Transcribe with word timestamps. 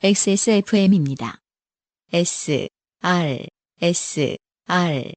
XSFM입니다. 0.00 1.40
S, 2.12 2.68
R, 3.02 3.44
S, 3.82 4.36
R. 4.66 5.12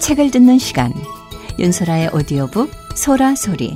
책을 0.00 0.30
듣는 0.30 0.58
시간. 0.58 0.94
윤소라의 1.58 2.08
오디오북 2.14 2.70
소라 2.96 3.34
소리. 3.34 3.74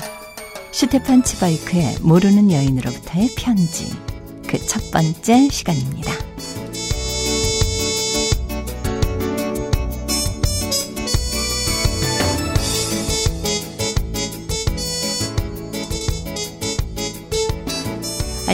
슈테판 0.72 1.22
치바이크의 1.22 1.98
모르는 2.00 2.50
여인으로부터의 2.50 3.28
편지. 3.36 3.90
그 4.48 4.58
첫 4.66 4.90
번째 4.90 5.50
시간입니다. 5.50 6.12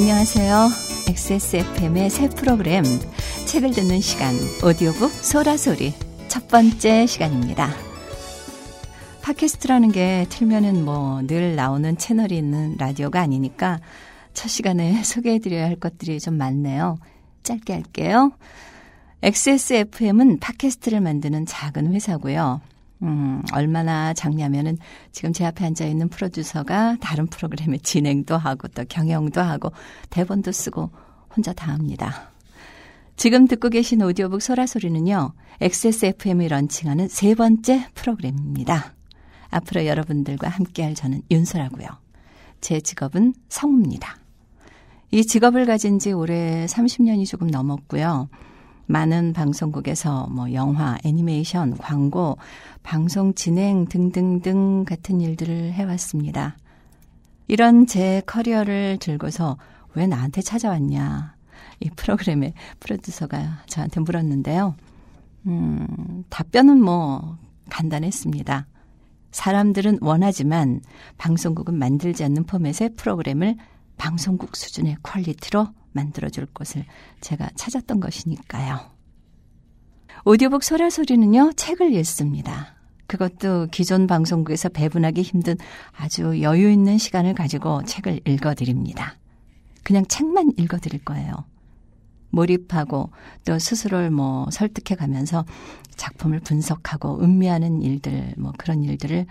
안녕하세요. 0.01 0.71
XSFM의 1.09 2.09
새 2.09 2.31
프로그램 2.31 2.85
책을 3.47 3.73
듣는 3.73 4.01
시간 4.01 4.35
오디오북 4.65 5.11
소라소리 5.11 5.93
첫 6.27 6.49
번째 6.49 7.05
시간입니다. 7.05 7.69
팟캐스트라는 9.21 9.93
게 9.93 10.25
틀면은 10.31 10.87
뭐 10.87 11.21
늘 11.27 11.55
나오는 11.55 11.99
채널이 11.99 12.35
있는 12.35 12.77
라디오가 12.79 13.21
아니니까 13.21 13.79
첫 14.33 14.49
시간에 14.49 15.03
소개해드려야 15.05 15.67
할 15.67 15.77
것들이 15.77 16.19
좀 16.19 16.33
많네요. 16.39 16.97
짧게 17.43 17.75
할게요. 17.75 18.33
XSFM은 19.23 20.39
팟캐스트를 20.41 21.03
만드는 21.03 21.45
작은 21.45 21.93
회사고요. 21.93 22.63
음, 23.03 23.43
얼마나 23.53 24.13
작냐면은 24.13 24.77
지금 25.13 25.33
제 25.33 25.45
앞에 25.47 25.65
앉아 25.65 25.87
있는 25.87 26.09
프로듀서가 26.09 26.97
다른 27.01 27.27
프로그램의 27.27 27.81
진행도 27.81 28.37
하고 28.37 28.69
또 28.69 28.85
경영도 28.89 29.41
하고 29.41 29.73
대본도 30.11 30.53
쓰고 30.53 30.91
혼자 31.35 31.53
다 31.53 31.73
합니다. 31.73 32.31
지금 33.17 33.47
듣고 33.47 33.69
계신 33.69 34.03
오디오북 34.03 34.41
소라소리는요, 34.41 35.33
XSFM이 35.61 36.49
런칭하는 36.49 37.09
세 37.09 37.35
번째 37.35 37.87
프로그램입니다. 37.95 38.95
앞으로 39.51 39.87
여러분들과 39.87 40.49
함께할 40.49 40.95
저는 40.95 41.23
윤소라고요. 41.31 41.87
제 42.61 42.81
직업은 42.81 43.35
성우입니다. 43.49 44.17
이 45.11 45.25
직업을 45.25 45.67
가진 45.67 45.99
지 45.99 46.13
올해 46.13 46.67
30년이 46.67 47.27
조금 47.27 47.49
넘었고요. 47.49 48.29
많은 48.91 49.33
방송국에서 49.33 50.27
뭐 50.27 50.53
영화, 50.53 50.99
애니메이션, 51.05 51.77
광고, 51.77 52.37
방송 52.83 53.35
진행 53.35 53.87
등등등 53.87 54.85
같은 54.85 55.21
일들을 55.21 55.73
해왔습니다. 55.73 56.57
이런 57.47 57.87
제 57.87 58.21
커리어를 58.27 58.99
들고서 58.99 59.59
왜 59.95 60.09
나한테 60.09 60.43
찾아왔냐. 60.43 61.37
이 61.81 61.91
프로그램의 61.91 62.53
프로듀서가 62.81 63.63
저한테 63.67 64.01
물었는데요. 64.01 64.75
음, 65.47 66.25
답변은 66.29 66.83
뭐 66.83 67.39
간단했습니다. 67.71 68.67
사람들은 69.31 69.99
원하지만 70.01 70.81
방송국은 71.17 71.79
만들지 71.79 72.25
않는 72.25 72.45
포맷의 72.45 72.97
프로그램을 72.97 73.57
방송국 73.97 74.57
수준의 74.57 74.97
퀄리티로 75.05 75.69
만들어줄 75.93 76.47
곳을 76.47 76.85
제가 77.21 77.51
찾았던 77.55 78.01
것이니까요. 78.01 78.91
오디오북 80.25 80.63
소라 80.63 80.91
소리는요, 80.91 81.53
책을 81.57 81.93
읽습니다. 81.95 82.75
그것도 83.07 83.69
기존 83.73 84.07
방송국에서 84.07 84.69
배분하기 84.69 85.23
힘든 85.23 85.57
아주 85.97 86.41
여유 86.43 86.71
있는 86.71 86.99
시간을 86.99 87.35
가지고 87.35 87.83
책을 87.85 88.21
읽어드립니다. 88.27 89.17
그냥 89.83 90.05
책만 90.07 90.53
읽어드릴 90.59 91.05
거예요. 91.05 91.45
몰입하고 92.31 93.11
또 93.45 93.59
스스로를 93.59 94.11
뭐 94.11 94.49
설득해 94.51 94.97
가면서 94.97 95.45
작품을 95.97 96.41
분석하고 96.41 97.21
음미하는 97.21 97.83
일들, 97.83 98.35
뭐 98.39 98.53
그런 98.57 98.85
일들을 98.85 99.27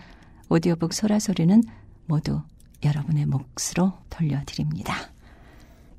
오디오북 0.49 0.93
소라 0.93 1.19
소리는 1.19 1.63
모두 2.05 2.41
여러분의 2.83 3.25
몫으로 3.27 3.93
돌려드립니다. 4.09 4.95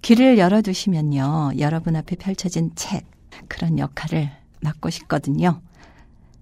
길을 0.03 0.39
열어두시면요. 0.39 1.53
여러분 1.59 1.97
앞에 1.97 2.17
펼쳐진 2.17 2.73
책, 2.75 3.05
그런 3.49 3.79
역할을 3.79 4.31
맡고 4.61 4.91
싶거든요. 4.91 5.61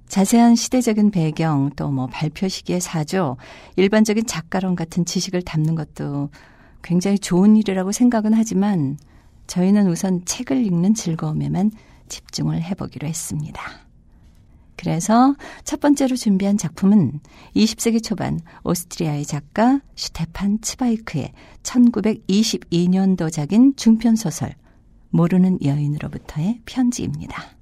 자세한 0.08 0.54
시대적인 0.54 1.10
배경, 1.10 1.70
또 1.76 1.90
뭐 1.90 2.06
발표 2.06 2.48
시기의 2.48 2.80
사조, 2.80 3.36
일반적인 3.76 4.26
작가론 4.26 4.74
같은 4.74 5.04
지식을 5.04 5.42
담는 5.42 5.74
것도 5.74 6.30
굉장히 6.82 7.18
좋은 7.18 7.56
일이라고 7.56 7.92
생각은 7.92 8.32
하지만 8.32 8.96
저희는 9.48 9.88
우선 9.88 10.24
책을 10.24 10.64
읽는 10.64 10.94
즐거움에만 10.94 11.72
집중을 12.08 12.62
해보기로 12.62 13.06
했습니다. 13.06 13.87
그래서 14.78 15.34
첫 15.64 15.80
번째로 15.80 16.16
준비한 16.16 16.56
작품은 16.56 17.20
20세기 17.54 18.02
초반 18.02 18.40
오스트리아의 18.62 19.26
작가 19.26 19.80
슈테판 19.96 20.62
츠바이크의 20.62 21.32
1922년도작인 21.64 23.76
중편소설 23.76 24.54
모르는 25.10 25.58
여인으로부터의 25.62 26.62
편지입니다. 26.64 27.58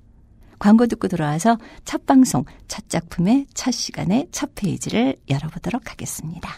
광고 0.58 0.86
듣고 0.86 1.08
돌아와서 1.08 1.58
첫 1.84 2.06
방송, 2.06 2.44
첫 2.68 2.88
작품의 2.88 3.46
첫 3.54 3.72
시간의 3.72 4.28
첫 4.30 4.54
페이지를 4.54 5.16
열어보도록 5.28 5.90
하겠습니다. 5.90 6.54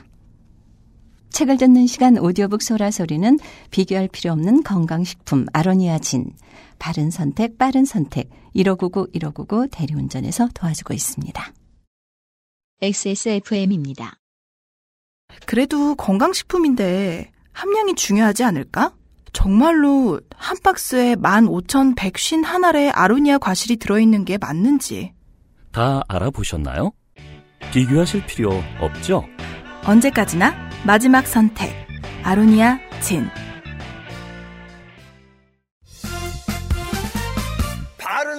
책을 1.31 1.57
듣는 1.59 1.87
시간 1.87 2.19
오디오북 2.19 2.63
소라소리는 2.63 3.39
비교할 3.71 4.09
필요 4.09 4.33
없는 4.33 4.65
건강식품 4.65 5.47
아로니아 5.53 5.99
진, 5.99 6.33
바른 6.81 7.11
선택, 7.11 7.59
빠른 7.59 7.85
선택, 7.85 8.31
1599, 8.59 9.09
1599 9.13 9.69
대리운전에서 9.71 10.49
도와주고 10.53 10.93
있습니다. 10.93 11.53
XSFM입니다. 12.83 14.19
그래도 15.47 15.95
건강식품인데 15.95 17.31
함량이 17.53 17.95
중요하지 17.95 18.45
않을까? 18.45 18.95
정말로 19.33 20.21
한 20.35 20.57
박스에 20.63 21.15
15,151알의 21.17 22.91
아로니아 22.95 23.39
과실이 23.39 23.77
들어있는 23.77 24.25
게 24.25 24.39
맞는지. 24.39 25.13
다 25.71 26.03
알아보셨나요? 26.09 26.93
비교하실 27.73 28.27
필요 28.27 28.51
없죠? 28.81 29.25
언제까지나 29.85 30.55
마지막 30.85 31.27
선택. 31.27 31.73
아로니아 32.25 32.79
진. 33.01 33.29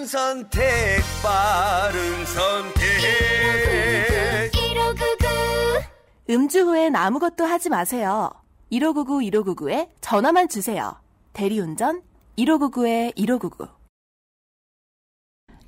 선택, 0.10 0.60
바른 1.22 2.26
선택. 2.26 2.82
음주 6.28 6.62
후엔 6.62 6.96
아무것도 6.96 7.46
하지 7.46 7.70
마세요. 7.70 8.32
1599 8.72 9.20
1599에 9.20 9.90
전화만 10.02 10.50
주세요. 10.50 10.96
대리운전 11.34 12.02
1599에 12.40 13.16
1599. 13.16 13.68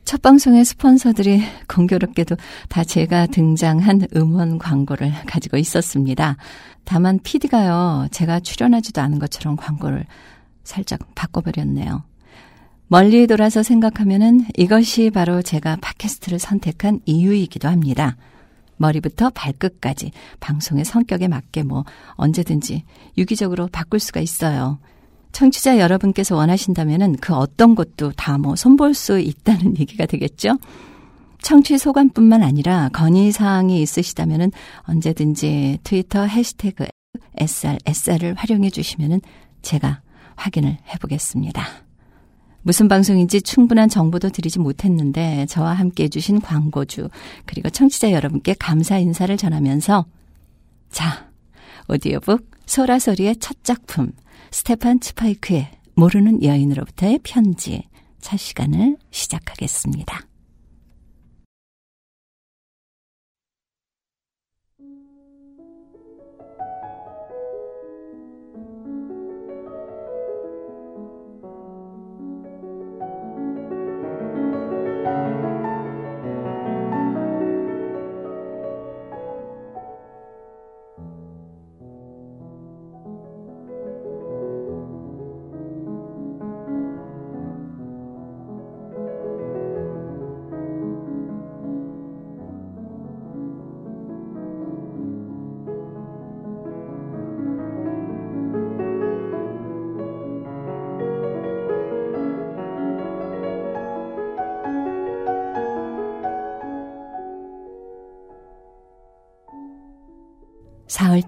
첫 0.06 0.24
방송의 0.24 0.66
스폰서들이 0.66 1.44
공교롭게도 1.68 2.36
다 2.68 2.84
제가 2.84 3.28
등장한 3.28 4.08
음원 4.16 4.58
광고를 4.58 5.14
가지고 5.28 5.58
있었습니다. 5.58 6.38
다만 6.84 7.20
PD가요, 7.22 8.08
제가 8.10 8.40
출연하지도 8.40 9.02
않은 9.02 9.20
것처럼 9.20 9.56
광고를 9.56 10.08
살짝 10.64 11.00
바꿔버렸네요. 11.14 12.11
멀리 12.92 13.26
돌아서 13.26 13.64
생각하면은 13.64 14.44
이것이 14.58 15.12
바로 15.12 15.42
제가 15.42 15.78
팟캐스트를 15.78 16.40
선택한 16.40 17.00
이유이기도 17.06 17.70
합니다. 17.70 18.18
머리부터 18.76 19.30
발끝까지 19.30 20.12
방송의 20.42 20.84
성격에 20.84 21.30
맞게 21.30 21.64
뭐 21.64 21.86
언제든지 22.16 22.84
유기적으로 23.18 23.68
바꿀 23.72 24.02
수가 24.02 24.20
있어요. 24.20 24.78
청취자 25.32 25.80
여러분께서 25.80 26.36
원하신다면은 26.36 27.16
그 27.22 27.34
어떤 27.34 27.76
것도 27.76 28.12
다 28.12 28.38
뭐 28.38 28.58
손볼 28.58 28.94
수 28.94 29.20
있다는 29.20 29.78
얘기가 29.80 30.06
되겠죠? 30.06 30.58
청취 31.42 31.78
소감뿐만 31.78 32.44
아니라 32.44 32.90
건의사항이 32.90 33.82
있으시다면은 33.82 34.52
언제든지 34.82 35.80
트위터 35.86 36.24
해시태그 36.24 36.88
SR, 37.38 37.78
SR을 37.86 38.34
활용해 38.34 38.70
주시면은 38.70 39.22
제가 39.62 40.02
확인을 40.36 40.78
해보겠습니다. 40.94 41.91
무슨 42.64 42.88
방송인지 42.88 43.42
충분한 43.42 43.90
정보도 43.90 44.30
드리지 44.30 44.60
못했는데 44.60 45.46
저와 45.48 45.74
함께 45.74 46.04
해주신 46.04 46.42
광고주 46.42 47.10
그리고 47.46 47.70
청취자 47.70 48.12
여러분께 48.12 48.56
감사 48.60 48.98
인사를 48.98 49.36
전하면서 49.36 50.06
자 50.90 51.32
오디오북 51.90 52.50
소라소리의 52.66 53.38
첫 53.38 53.64
작품 53.64 54.12
스테판 54.52 55.00
츠파이크의 55.00 55.70
모르는 55.96 56.44
여인으로부터의 56.44 57.20
편지 57.24 57.84
첫 58.20 58.38
시간을 58.38 58.98
시작하겠습니다. 59.10 60.31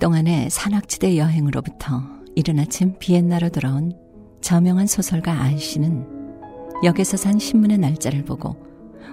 동안의 0.04 0.50
산악지대 0.50 1.16
여행으로부터 1.16 2.02
이른 2.36 2.60
아침 2.60 2.94
비엔나로 3.00 3.48
돌아온 3.48 3.94
저명한 4.42 4.86
소설가 4.86 5.44
아이씨는 5.44 6.06
역에서 6.84 7.16
산 7.16 7.40
신문의 7.40 7.78
날짜를 7.78 8.26
보고 8.26 8.58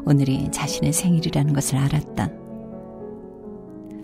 오늘이 0.04 0.50
자신의 0.50 0.92
생일이라는 0.92 1.52
것을 1.52 1.78
알았다. 1.78 2.32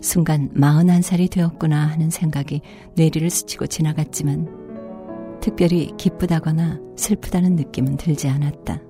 순간 0.01 0.49
41살이 0.55 1.29
되었구나 1.29 1.89
하는 1.89 2.09
생각이 2.09 2.61
뇌리를 2.95 3.31
스치고 3.31 3.67
지나갔지만 3.67 5.41
특별히 5.41 5.91
기쁘다거나 5.97 6.79
슬프다는 6.97 7.57
느낌은 7.57 7.97
들지 7.97 8.29
않았다. 8.29 8.81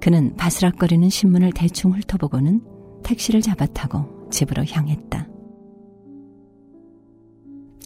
그는 0.00 0.34
바스락거리는 0.34 1.08
신문을 1.08 1.52
대충 1.52 1.92
훑어보고는 1.92 2.62
택시를 3.04 3.42
잡아타고 3.42 4.28
집으로 4.28 4.64
향했다. 4.64 5.30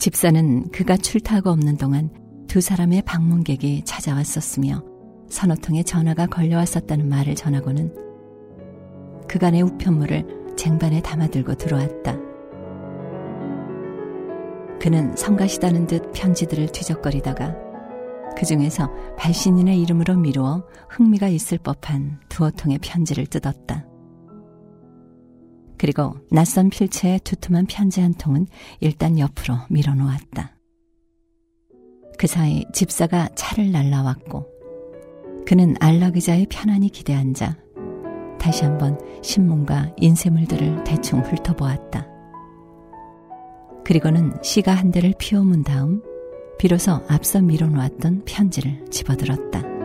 집사는 0.07 0.71
그가 0.71 0.97
출타하고 0.97 1.51
없는 1.51 1.79
동안 1.79 2.11
두 2.47 2.61
사람의 2.61 3.03
방문객이 3.03 3.83
찾아왔었으며 3.85 4.85
서너 5.29 5.57
통의 5.57 5.83
전화가 5.83 6.27
걸려왔었다는 6.27 7.09
말을 7.09 7.35
전하고는 7.35 7.93
그간의 9.27 9.63
우편물을 9.63 10.55
쟁반에 10.57 11.03
담아들고 11.03 11.57
들어왔다. 11.57 12.17
그는 14.81 15.17
성가시다는 15.17 15.89
듯 15.89 16.13
편지들을 16.13 16.69
뒤적거리다가 16.69 17.57
그 18.39 18.47
중에서 18.47 18.89
발신인의 19.19 19.83
이름으로 19.83 20.15
미루어 20.19 20.63
흥미가 20.89 21.27
있을 21.27 21.59
법한 21.59 22.21
두어 22.29 22.53
통의 22.53 22.79
편지를 22.79 23.27
뜯었다. 23.27 23.85
그리고 25.79 26.15
낯선 26.31 26.71
필체의 26.71 27.21
두툼한 27.21 27.67
편지 27.67 28.01
한 28.01 28.15
통은 28.15 28.47
일단 28.81 29.19
옆으로 29.19 29.57
밀어놓았다. 29.69 30.57
그 32.19 32.27
사이 32.27 32.65
집사가 32.73 33.29
차를 33.35 33.73
날라왔고 33.73 34.47
그는 35.47 35.75
안락의자에 35.81 36.47
편안히 36.49 36.89
기대앉아 36.89 37.57
다시 38.41 38.65
한번 38.65 38.99
신문과 39.23 39.93
인쇄물들을 39.99 40.85
대충 40.85 41.21
훑어보았다. 41.21 42.07
그리고는 43.85 44.33
시가 44.43 44.73
한 44.75 44.91
대를 44.91 45.15
피워문 45.19 45.63
다음 45.63 46.03
비로소 46.59 47.01
앞서 47.09 47.41
밀어놓았던 47.43 48.23
편지를 48.25 48.85
집어들었다. 48.91 49.76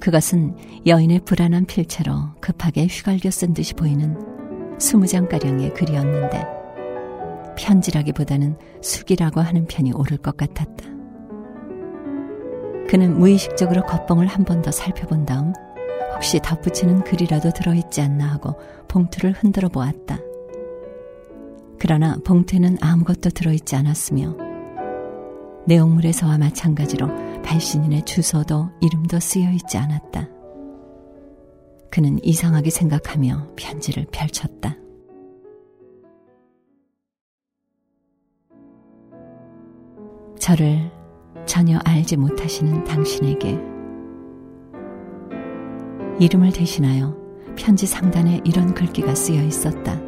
그것은 0.00 0.56
여인의 0.86 1.20
불안한 1.24 1.66
필체로 1.66 2.14
급하게 2.40 2.86
휘갈겨 2.86 3.30
쓴 3.30 3.54
듯이 3.54 3.74
보이는 3.74 4.16
스무 4.78 5.06
장가량의 5.06 5.74
글이었는데 5.74 6.46
편지라기보다는 7.56 8.56
숙이라고 8.80 9.40
하는 9.40 9.66
편이 9.66 9.92
옳을 9.92 10.18
것 10.18 10.36
같았다. 10.36 10.86
그는 12.88 13.18
무의식적으로 13.18 13.82
겉봉을 13.82 14.26
한 14.26 14.44
번 14.44 14.62
더 14.62 14.70
살펴본 14.70 15.26
다음 15.26 15.52
혹시 16.14 16.40
덧붙이는 16.40 17.02
글이라도 17.04 17.50
들어있지 17.52 18.00
않나 18.00 18.26
하고 18.26 18.54
봉투를 18.88 19.32
흔들어 19.32 19.68
보았다. 19.68 20.18
그러나 21.78 22.16
봉투에는 22.24 22.78
아무것도 22.80 23.30
들어있지 23.30 23.76
않았으며 23.76 24.36
내용물에서와 25.66 26.38
마찬가지로 26.38 27.08
발신인의 27.48 28.04
주소도 28.04 28.68
이름도 28.82 29.18
쓰여 29.20 29.50
있지 29.52 29.78
않았다. 29.78 30.28
그는 31.90 32.22
이상하게 32.22 32.68
생각하며 32.68 33.54
편지를 33.56 34.06
펼쳤다. 34.12 34.76
저를 40.38 40.90
전혀 41.46 41.78
알지 41.78 42.18
못하시는 42.18 42.84
당신에게 42.84 43.58
이름을 46.20 46.52
대신하여 46.52 47.16
편지 47.56 47.86
상단에 47.86 48.42
이런 48.44 48.74
글귀가 48.74 49.14
쓰여 49.14 49.42
있었다. 49.42 49.98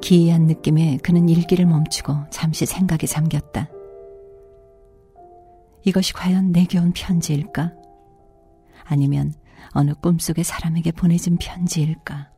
기이한 0.00 0.46
느낌에 0.46 0.98
그는 1.00 1.28
일기를 1.28 1.66
멈추고 1.66 2.12
잠시 2.30 2.66
생각에 2.66 3.06
잠겼다. 3.06 3.68
이것이 5.84 6.12
과연 6.12 6.52
내게 6.52 6.78
온 6.78 6.92
편지일까? 6.92 7.72
아니면 8.84 9.34
어느 9.72 9.94
꿈속의 9.94 10.44
사람에게 10.44 10.92
보내진 10.92 11.36
편지일까? 11.38 12.30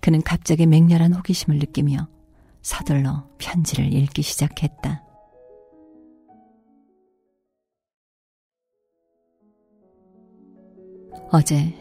그는 0.00 0.22
갑자기 0.22 0.66
맹렬한 0.66 1.12
호기심을 1.12 1.58
느끼며 1.58 2.08
서둘러 2.62 3.28
편지를 3.38 3.92
읽기 3.92 4.22
시작했다. 4.22 5.04
어제 11.30 11.74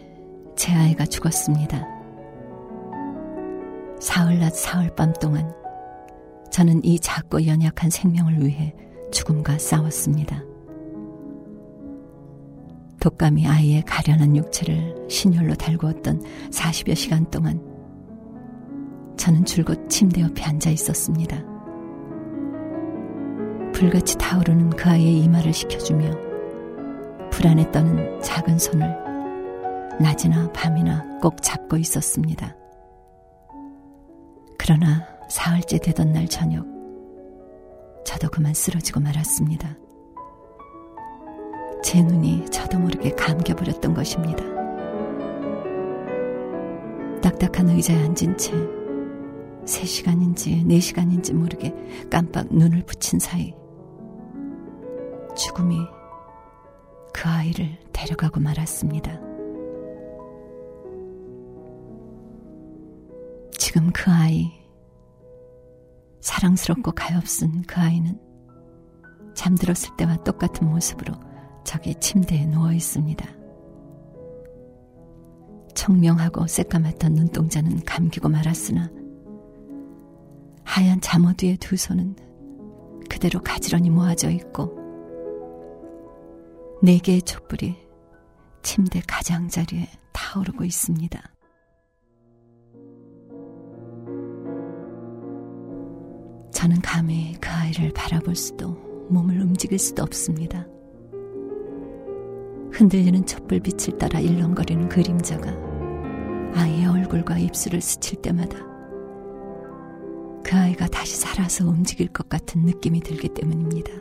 제 0.58 0.74
아이가 0.74 1.06
죽었습니다. 1.06 1.86
사흘 4.00 4.40
낮 4.40 4.54
사흘 4.54 4.94
밤 4.96 5.14
동안 5.14 5.54
저는 6.52 6.84
이 6.84 7.00
작고 7.00 7.46
연약한 7.46 7.90
생명을 7.90 8.46
위해 8.46 8.76
죽음과 9.12 9.58
싸웠습니다. 9.58 10.44
독감이 13.00 13.48
아이의 13.48 13.84
가련한 13.84 14.36
육체를 14.36 15.08
신혈로 15.10 15.56
달구었던 15.56 16.22
40여 16.50 16.96
시간 16.96 17.30
동안 17.30 17.62
저는 19.18 19.46
줄곧 19.46 19.90
침대 19.90 20.22
옆에 20.22 20.44
앉아 20.44 20.70
있었습니다. 20.72 21.44
불같이 23.74 24.18
타오르는 24.18 24.72
그 24.72 24.90
아이의 24.90 25.20
이마를 25.24 25.54
식혀주며 25.54 26.12
불안에 27.32 27.72
떠는 27.72 28.22
작은 28.22 28.58
손을 28.58 28.88
낮이나 30.00 30.52
밤이나 30.52 31.20
꼭 31.22 31.42
잡고 31.42 31.78
있었습니다. 31.78 32.56
그러나 34.58 35.08
사흘째 35.30 35.78
되던 35.78 36.12
날 36.12 36.28
저녁, 36.28 36.66
저도 38.08 38.30
그만 38.30 38.54
쓰러지고 38.54 39.02
말았습니다. 39.02 39.76
제 41.84 42.02
눈이 42.02 42.46
저도 42.50 42.80
모르게 42.80 43.10
감겨버렸던 43.12 43.94
것입니다. 43.94 44.46
딱딱한 47.22 47.68
의자에 47.68 47.98
앉은 47.98 48.38
채 48.38 48.54
3시간인지 49.66 50.66
4시간인지 50.66 51.34
모르게 51.34 51.76
깜빡 52.10 52.48
눈을 52.50 52.84
붙인 52.86 53.20
사이 53.20 53.54
죽음이 55.36 55.78
그 57.14 57.28
아이를 57.28 57.78
데려가고 57.92 58.40
말았습니다. 58.40 59.20
지금 63.58 63.92
그 63.92 64.10
아이, 64.10 64.50
사랑스럽고 66.28 66.92
가엾은 66.92 67.62
그 67.66 67.80
아이는 67.80 68.20
잠들었을 69.34 69.96
때와 69.96 70.18
똑같은 70.24 70.68
모습으로 70.68 71.14
저기 71.64 71.96
침대에 71.96 72.46
누워 72.48 72.74
있습니다. 72.74 73.26
청명하고 75.74 76.48
새까맣던 76.48 77.14
눈동자는 77.14 77.86
감기고 77.86 78.28
말았으나 78.28 78.92
하얀 80.66 81.00
잠옷 81.00 81.44
위에 81.44 81.56
두 81.56 81.78
손은 81.78 82.18
그대로 83.10 83.42
가지런히 83.42 83.90
모아져 83.90 84.30
있고 84.30 84.78
네 86.84 87.00
개의 87.00 87.22
촛불이 87.22 87.78
침대 88.64 89.02
가장자리에 89.08 89.88
타오르고 90.12 90.66
있습니다. 90.66 91.37
저는 96.68 96.82
감히 96.82 97.34
그 97.40 97.50
아이를 97.50 97.94
바라볼 97.94 98.36
수도 98.36 98.72
몸을 99.08 99.40
움직일 99.40 99.80
수도 99.80 100.04
없습니다. 100.04 100.68
흔들리는 102.74 103.26
촛불빛을 103.26 103.98
따라 103.98 104.20
일렁거리는 104.20 104.90
그림자가 104.90 105.50
아이의 106.56 106.88
얼굴과 106.88 107.38
입술을 107.38 107.80
스칠 107.80 108.22
때마다 108.22 108.58
그 110.44 110.58
아이가 110.58 110.88
다시 110.88 111.16
살아서 111.16 111.66
움직일 111.66 112.10
것 112.10 112.28
같은 112.28 112.66
느낌이 112.66 113.00
들기 113.00 113.30
때문입니다. 113.30 113.94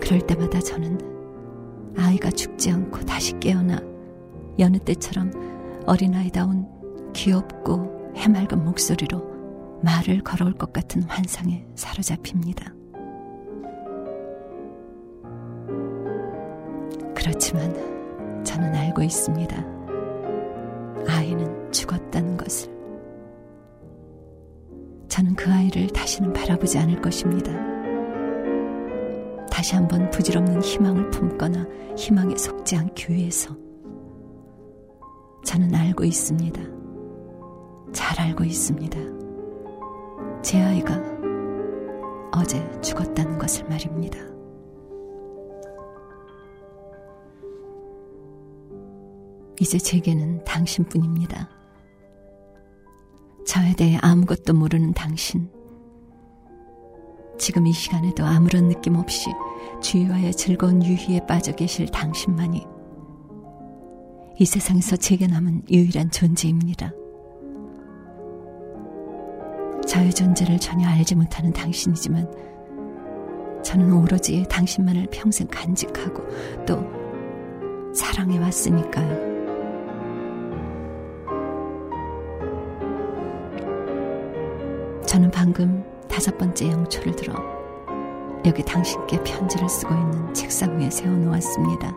그럴 0.00 0.26
때마다 0.26 0.60
저는 0.60 1.94
아이가 1.94 2.30
죽지 2.30 2.70
않고 2.70 3.00
다시 3.00 3.38
깨어나 3.38 3.82
여느 4.58 4.78
때처럼 4.78 5.84
어린아이다운 5.84 6.66
귀엽고 7.12 8.14
해맑은 8.16 8.64
목소리로 8.64 9.37
말을 9.82 10.22
걸어올 10.22 10.52
것 10.54 10.72
같은 10.72 11.02
환상에 11.04 11.64
사로잡힙니다. 11.74 12.74
그렇지만 17.14 18.44
저는 18.44 18.74
알고 18.74 19.02
있습니다. 19.02 19.56
아이는 21.08 21.72
죽었다는 21.72 22.36
것을. 22.36 22.70
저는 25.08 25.34
그 25.34 25.50
아이를 25.52 25.88
다시는 25.88 26.32
바라보지 26.32 26.78
않을 26.78 27.00
것입니다. 27.00 27.52
다시 29.50 29.74
한번 29.74 30.08
부질없는 30.10 30.62
희망을 30.62 31.10
품거나 31.10 31.66
희망에 31.96 32.36
속지 32.36 32.76
않기 32.76 33.12
위해서. 33.12 33.56
저는 35.44 35.74
알고 35.74 36.04
있습니다. 36.04 36.60
잘 37.92 38.20
알고 38.20 38.44
있습니다. 38.44 39.17
제 40.48 40.62
아이가 40.62 40.98
어제 42.34 42.80
죽었다는 42.80 43.36
것을 43.36 43.68
말입니다. 43.68 44.18
이제 49.60 49.76
제게는 49.76 50.42
당신뿐입니다. 50.44 51.50
저에 53.46 53.74
대해 53.74 53.98
아무것도 54.00 54.54
모르는 54.54 54.94
당신. 54.94 55.50
지금 57.36 57.66
이 57.66 57.72
시간에도 57.74 58.24
아무런 58.24 58.68
느낌 58.68 58.96
없이 58.96 59.28
주위와의 59.82 60.32
즐거운 60.32 60.82
유희에 60.82 61.26
빠져 61.26 61.52
계실 61.52 61.88
당신만이 61.88 62.66
이 64.38 64.44
세상에서 64.46 64.96
제게 64.96 65.26
남은 65.26 65.64
유일한 65.68 66.10
존재입니다. 66.10 66.90
저의 69.88 70.12
존재를 70.12 70.58
전혀 70.58 70.86
알지 70.86 71.14
못하는 71.14 71.50
당신이지만 71.50 72.30
저는 73.64 73.90
오로지 73.90 74.44
당신만을 74.48 75.06
평생 75.10 75.46
간직하고 75.48 76.22
또 76.66 76.84
사랑해 77.94 78.38
왔으니까요. 78.38 79.38
저는 85.06 85.30
방금 85.30 85.82
다섯 86.06 86.36
번째 86.36 86.70
영초를 86.70 87.16
들어 87.16 87.34
여기 88.44 88.62
당신께 88.62 89.22
편지를 89.24 89.66
쓰고 89.70 89.94
있는 89.94 90.34
책상 90.34 90.78
위에 90.78 90.90
세워놓았습니다. 90.90 91.96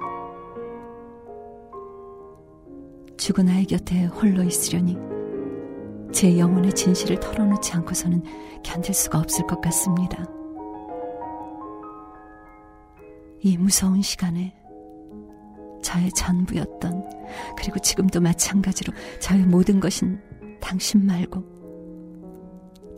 죽은 3.18 3.50
아이 3.50 3.66
곁에 3.66 4.06
홀로 4.06 4.44
있으려니 4.44 5.21
제 6.12 6.38
영혼의 6.38 6.74
진실을 6.74 7.20
털어놓지 7.20 7.72
않고서는 7.74 8.24
견딜 8.64 8.94
수가 8.94 9.20
없을 9.20 9.46
것 9.48 9.62
같습니다. 9.62 10.26
이 13.40 13.58
무서운 13.58 14.02
시간에 14.02 14.56
저의 15.82 16.12
전부였던 16.12 17.04
그리고 17.58 17.80
지금도 17.80 18.22
마찬가지로 18.22 18.94
저의 19.20 19.42
모든 19.44 19.80
것인 19.80 20.20
당신 20.60 21.06
말고 21.06 21.44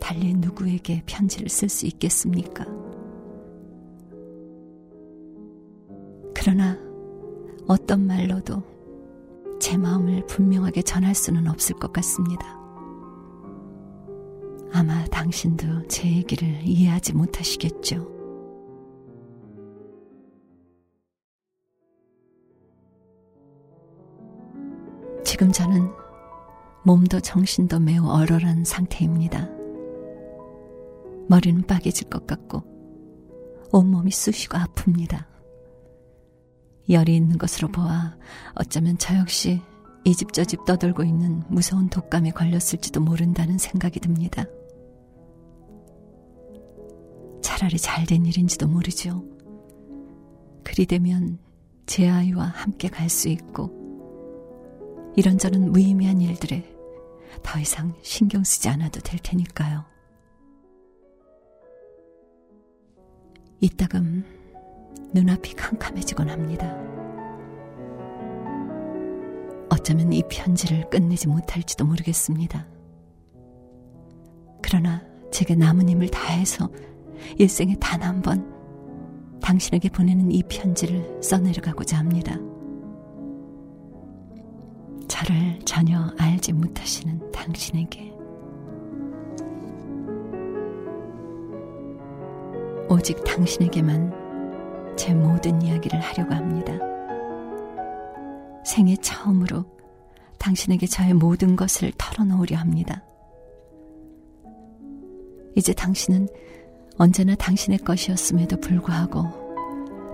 달리 0.00 0.34
누구에게 0.34 1.02
편지를 1.06 1.48
쓸 1.48 1.68
수 1.68 1.86
있겠습니까? 1.86 2.66
그러나 6.34 6.78
어떤 7.66 8.06
말로도 8.06 8.62
제 9.58 9.78
마음을 9.78 10.26
분명하게 10.26 10.82
전할 10.82 11.14
수는 11.14 11.48
없을 11.48 11.76
것 11.76 11.90
같습니다. 11.94 12.63
아마 14.76 15.04
당신도 15.04 15.86
제 15.86 16.10
얘기를 16.10 16.48
이해하지 16.64 17.12
못하시겠죠. 17.12 18.12
지금 25.24 25.52
저는 25.52 25.92
몸도 26.82 27.20
정신도 27.20 27.78
매우 27.78 28.08
얼얼한 28.08 28.64
상태입니다. 28.64 29.48
머리는 31.28 31.62
빠개질 31.62 32.10
것 32.10 32.26
같고 32.26 32.64
온몸이 33.70 34.10
쑤시고 34.10 34.58
아픕니다. 34.58 35.24
열이 36.90 37.14
있는 37.14 37.38
것으로 37.38 37.68
보아 37.68 38.16
어쩌면 38.56 38.98
저 38.98 39.16
역시 39.16 39.62
이집저집 40.02 40.64
떠돌고 40.64 41.04
있는 41.04 41.44
무서운 41.46 41.88
독감에 41.88 42.32
걸렸을지도 42.32 43.00
모른다는 43.00 43.56
생각이 43.56 44.00
듭니다. 44.00 44.44
차라리 47.54 47.78
잘된 47.78 48.26
일인지도 48.26 48.66
모르죠. 48.66 49.22
그리 50.64 50.86
되면 50.86 51.38
제 51.86 52.08
아이와 52.08 52.46
함께 52.46 52.88
갈 52.88 53.08
수 53.08 53.28
있고 53.28 53.70
이런저런 55.14 55.70
무의미한 55.70 56.20
일들에 56.20 56.68
더 57.44 57.60
이상 57.60 57.94
신경 58.02 58.42
쓰지 58.42 58.68
않아도 58.70 58.98
될 58.98 59.20
테니까요. 59.22 59.84
이따금 63.60 64.24
눈앞이 65.14 65.54
캄캄해지곤 65.54 66.30
합니다. 66.30 66.76
어쩌면 69.70 70.12
이 70.12 70.24
편지를 70.28 70.90
끝내지 70.90 71.28
못할지도 71.28 71.84
모르겠습니다. 71.84 72.66
그러나 74.60 75.04
제게 75.30 75.54
힘을 75.88 76.08
다해서 76.08 76.68
일생에 77.38 77.76
단 77.80 78.00
한 78.02 78.22
번 78.22 78.52
당신에게 79.40 79.90
보내는 79.90 80.30
이 80.32 80.42
편지를 80.44 81.22
써내려가고자 81.22 81.98
합니다. 81.98 82.36
저를 85.06 85.58
전혀 85.66 85.98
알지 86.18 86.54
못하시는 86.54 87.30
당신에게 87.30 88.12
오직 92.88 93.22
당신에게만 93.24 94.94
제 94.96 95.12
모든 95.14 95.60
이야기를 95.60 96.00
하려고 96.00 96.34
합니다. 96.34 96.72
생애 98.64 98.96
처음으로 98.96 99.64
당신에게 100.38 100.86
저의 100.86 101.12
모든 101.14 101.56
것을 101.56 101.92
털어놓으려 101.98 102.56
합니다. 102.56 103.04
이제 105.56 105.72
당신은 105.72 106.28
언제나 106.96 107.34
당신의 107.34 107.78
것이었음에도 107.78 108.60
불구하고 108.60 109.44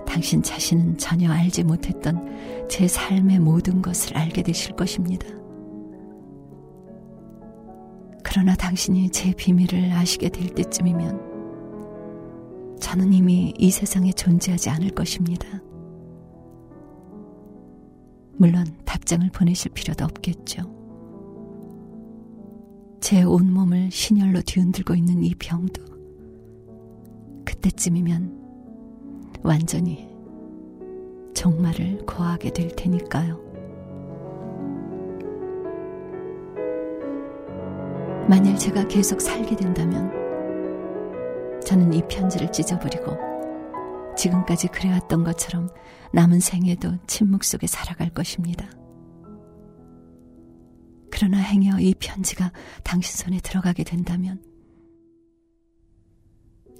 당신 0.07 0.41
자신은 0.41 0.97
전혀 0.97 1.31
알지 1.31 1.63
못했던 1.63 2.67
제 2.67 2.87
삶의 2.87 3.39
모든 3.39 3.81
것을 3.81 4.17
알게 4.17 4.41
되실 4.43 4.75
것입니다. 4.75 5.27
그러나 8.23 8.55
당신이 8.55 9.09
제 9.11 9.33
비밀을 9.33 9.91
아시게 9.91 10.29
될 10.29 10.47
때쯤이면 10.49 11.31
저는 12.79 13.13
이미 13.13 13.53
이 13.57 13.69
세상에 13.69 14.11
존재하지 14.11 14.69
않을 14.71 14.89
것입니다. 14.91 15.47
물론 18.37 18.65
답장을 18.85 19.29
보내실 19.29 19.71
필요도 19.71 20.03
없겠죠. 20.03 20.63
제 22.99 23.21
온몸을 23.23 23.91
신혈로 23.91 24.41
뒤흔들고 24.41 24.95
있는 24.95 25.23
이 25.23 25.35
병도 25.35 25.90
그때쯤이면 27.61 29.39
완전히 29.43 30.09
종말을 31.35 32.05
고하게 32.05 32.51
될 32.51 32.75
테니까요. 32.75 33.39
만일 38.27 38.57
제가 38.57 38.87
계속 38.87 39.21
살게 39.21 39.55
된다면 39.55 40.11
저는 41.61 41.93
이 41.93 42.01
편지를 42.07 42.51
찢어버리고 42.51 43.17
지금까지 44.17 44.67
그래왔던 44.67 45.23
것처럼 45.23 45.69
남은 46.13 46.39
생에도 46.39 46.91
침묵 47.07 47.43
속에 47.43 47.67
살아갈 47.67 48.09
것입니다. 48.09 48.69
그러나 51.11 51.37
행여 51.37 51.79
이 51.79 51.93
편지가 51.99 52.51
당신 52.83 53.23
손에 53.23 53.39
들어가게 53.41 53.83
된다면 53.83 54.41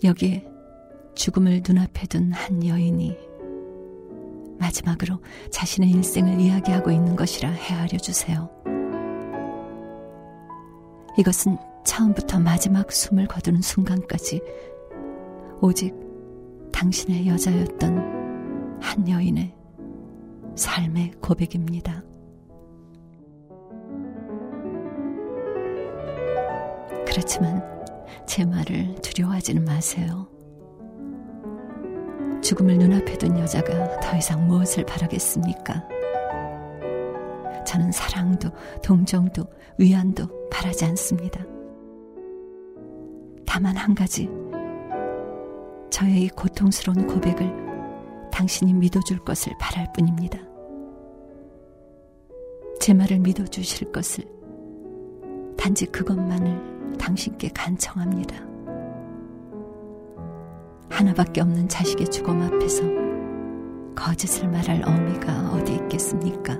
여기에 0.03 0.50
죽음을 1.15 1.61
눈앞에 1.67 2.07
둔 2.07 2.31
한 2.31 2.65
여인이 2.65 3.17
마지막으로 4.59 5.19
자신의 5.49 5.89
일생을 5.91 6.39
이야기하고 6.39 6.91
있는 6.91 7.15
것이라 7.15 7.49
헤아려 7.49 7.97
주세요. 7.97 8.49
이것은 11.17 11.57
처음부터 11.83 12.39
마지막 12.39 12.91
숨을 12.91 13.27
거두는 13.27 13.61
순간까지 13.61 14.41
오직 15.61 15.93
당신의 16.71 17.27
여자였던 17.27 18.79
한 18.81 19.09
여인의 19.09 19.53
삶의 20.55 21.11
고백입니다. 21.21 22.03
그렇지만 27.05 27.61
제 28.25 28.45
말을 28.45 28.95
두려워하지는 29.01 29.65
마세요. 29.65 30.27
죽음을 32.41 32.77
눈앞에 32.77 33.17
둔 33.17 33.37
여자가 33.37 33.99
더 33.99 34.17
이상 34.17 34.47
무엇을 34.47 34.85
바라겠습니까? 34.85 35.87
저는 37.65 37.91
사랑도, 37.91 38.49
동정도, 38.83 39.43
위안도 39.77 40.49
바라지 40.49 40.85
않습니다. 40.85 41.43
다만 43.45 43.75
한 43.77 43.93
가지, 43.93 44.29
저의 45.89 46.23
이 46.23 46.29
고통스러운 46.29 47.05
고백을 47.05 48.29
당신이 48.31 48.73
믿어줄 48.73 49.19
것을 49.19 49.53
바랄 49.59 49.91
뿐입니다. 49.93 50.39
제 52.79 52.93
말을 52.93 53.19
믿어주실 53.19 53.91
것을 53.91 54.25
단지 55.57 55.85
그것만을 55.85 56.97
당신께 56.97 57.49
간청합니다. 57.49 58.50
하나밖에 60.91 61.41
없는 61.41 61.67
자식의 61.69 62.07
죽음 62.09 62.41
앞에서 62.41 62.83
거짓을 63.95 64.49
말할 64.49 64.83
어미가 64.85 65.51
어디 65.53 65.73
있겠습니까? 65.75 66.59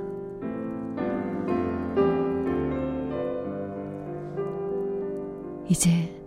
이제 5.70 6.22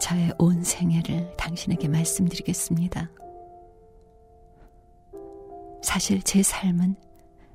저의 0.00 0.32
온 0.38 0.62
생애를 0.62 1.34
당신에게 1.36 1.88
말씀드리겠습니다. 1.88 3.10
사실 5.82 6.22
제 6.22 6.42
삶은 6.42 6.96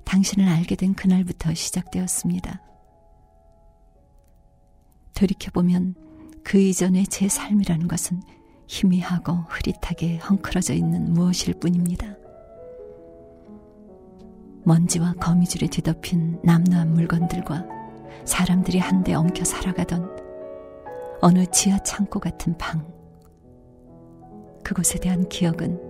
당신을 0.03 0.47
알게 0.47 0.75
된 0.75 0.93
그날부터 0.93 1.53
시작되었습니다. 1.53 2.61
돌이켜보면 5.13 5.95
그 6.43 6.57
이전의 6.57 7.07
제 7.07 7.27
삶이라는 7.27 7.87
것은 7.87 8.21
희미하고 8.69 9.33
흐릿하게 9.49 10.19
헝클어져 10.19 10.75
있는 10.75 11.11
무엇일 11.11 11.55
뿐입니다. 11.55 12.15
먼지와 14.63 15.13
거미줄에 15.13 15.67
뒤덮인 15.67 16.39
남루한 16.43 16.93
물건들과 16.93 17.65
사람들이 18.25 18.77
한데 18.77 19.15
엉켜 19.15 19.43
살아가던 19.43 20.07
어느 21.19 21.47
지하 21.47 21.79
창고 21.79 22.19
같은 22.19 22.55
방. 22.59 22.87
그곳에 24.63 24.99
대한 24.99 25.27
기억은 25.27 25.81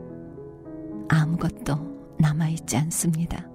아무것도 1.09 2.15
남아있지 2.17 2.77
않습니다. 2.77 3.45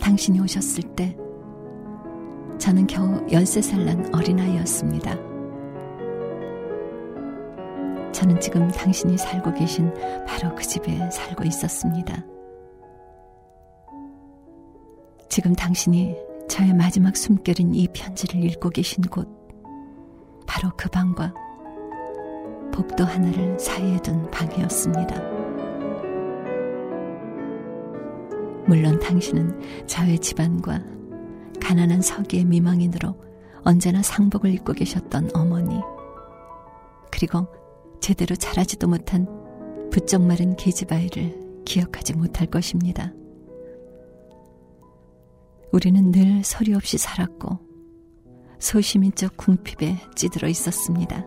당신이 0.00 0.40
오셨을 0.40 0.94
때 0.96 1.19
저는 2.60 2.86
겨우 2.86 3.26
13살 3.28 3.84
난 3.84 4.14
어린아이였습니다. 4.14 5.14
저는 8.12 8.38
지금 8.38 8.68
당신이 8.68 9.16
살고 9.16 9.54
계신 9.54 9.90
바로 10.26 10.54
그 10.54 10.62
집에 10.62 11.10
살고 11.10 11.44
있었습니다. 11.44 12.22
지금 15.30 15.54
당신이 15.54 16.14
저의 16.50 16.74
마지막 16.74 17.16
숨결인 17.16 17.74
이 17.74 17.88
편지를 17.94 18.44
읽고 18.44 18.68
계신 18.68 19.04
곳, 19.04 19.26
바로 20.46 20.70
그 20.76 20.90
방과 20.90 21.32
복도 22.74 23.04
하나를 23.04 23.58
사이에 23.58 23.96
둔 24.02 24.30
방이었습니다. 24.30 25.14
물론 28.66 28.98
당신은 29.00 29.86
저의 29.86 30.18
집안과 30.18 30.99
가난한 31.70 32.02
서기의 32.02 32.46
미망인으로 32.46 33.14
언제나 33.62 34.02
상복을 34.02 34.52
입고 34.54 34.72
계셨던 34.72 35.30
어머니, 35.34 35.80
그리고 37.12 37.46
제대로 38.00 38.34
자라지도 38.34 38.88
못한 38.88 39.28
부쩍 39.92 40.20
마른 40.20 40.56
계집아이를 40.56 41.62
기억하지 41.64 42.14
못할 42.14 42.48
것입니다. 42.48 43.12
우리는 45.70 46.10
늘 46.10 46.42
소리 46.42 46.74
없이 46.74 46.98
살았고 46.98 47.60
소시민적 48.58 49.36
궁핍에 49.36 49.96
찌들어 50.16 50.48
있었습니다. 50.48 51.24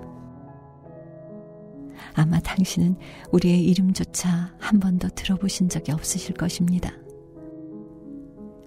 아마 2.15 2.41
당신은 2.41 2.97
우리의 3.32 3.63
이름조차 3.63 4.58
한 4.60 4.79
번도 4.82 5.08
들어보신 5.15 5.69
적이 5.69 5.93
없으실 5.93 6.36
것입니다. 6.36 6.91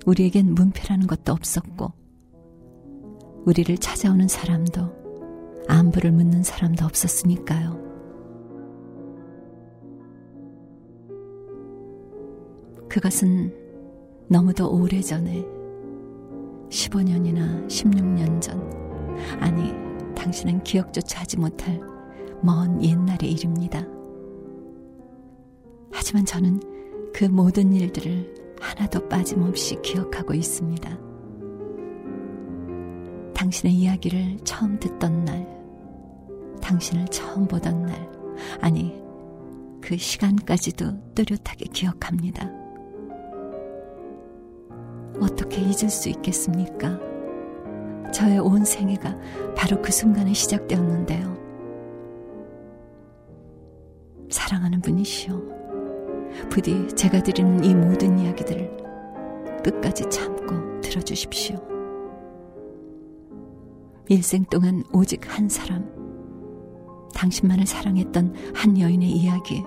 우리에겐 0.06 0.54
문패라는 0.54 1.06
것도 1.06 1.32
없었고, 1.32 1.92
우리를 3.44 3.76
찾아오는 3.78 4.28
사람도, 4.28 5.64
안부를 5.68 6.12
묻는 6.12 6.42
사람도 6.42 6.84
없었으니까요. 6.84 7.84
그것은 12.88 13.52
너무도 14.28 14.70
오래 14.72 15.00
전에 15.00 15.44
15년이나 16.70 17.66
16년 17.66 18.40
전, 18.40 18.60
아니, 19.40 19.72
당신은 20.14 20.62
기억조차 20.62 21.20
하지 21.20 21.36
못할 21.36 21.80
먼 22.42 22.82
옛날의 22.82 23.30
일입니다. 23.32 23.84
하지만 25.92 26.24
저는 26.24 26.60
그 27.12 27.24
모든 27.24 27.72
일들을 27.72 28.35
하나도 28.60 29.08
빠짐없이 29.08 29.80
기억하고 29.82 30.34
있습니다. 30.34 30.98
당신의 33.34 33.74
이야기를 33.74 34.38
처음 34.44 34.78
듣던 34.80 35.24
날, 35.24 35.46
당신을 36.60 37.06
처음 37.08 37.46
보던 37.46 37.82
날, 37.82 38.10
아니, 38.60 39.00
그 39.80 39.96
시간까지도 39.96 41.14
뚜렷하게 41.14 41.66
기억합니다. 41.72 42.50
어떻게 45.20 45.60
잊을 45.60 45.88
수 45.88 46.08
있겠습니까? 46.08 46.98
저의 48.12 48.38
온 48.38 48.64
생애가 48.64 49.16
바로 49.56 49.80
그 49.80 49.92
순간에 49.92 50.32
시작되었는데요. 50.32 51.36
사랑하는 54.30 54.80
분이시여, 54.80 55.40
부디 56.50 56.88
제가 56.88 57.22
드리는 57.22 57.64
이 57.64 57.74
모든 57.74 58.18
이야기들을 58.18 58.76
끝까지 59.62 60.04
참고 60.10 60.80
들어주십시오. 60.80 61.56
일생 64.08 64.44
동안 64.44 64.84
오직 64.92 65.22
한 65.36 65.48
사람, 65.48 65.90
당신만을 67.14 67.66
사랑했던 67.66 68.34
한 68.54 68.78
여인의 68.78 69.10
이야기, 69.10 69.62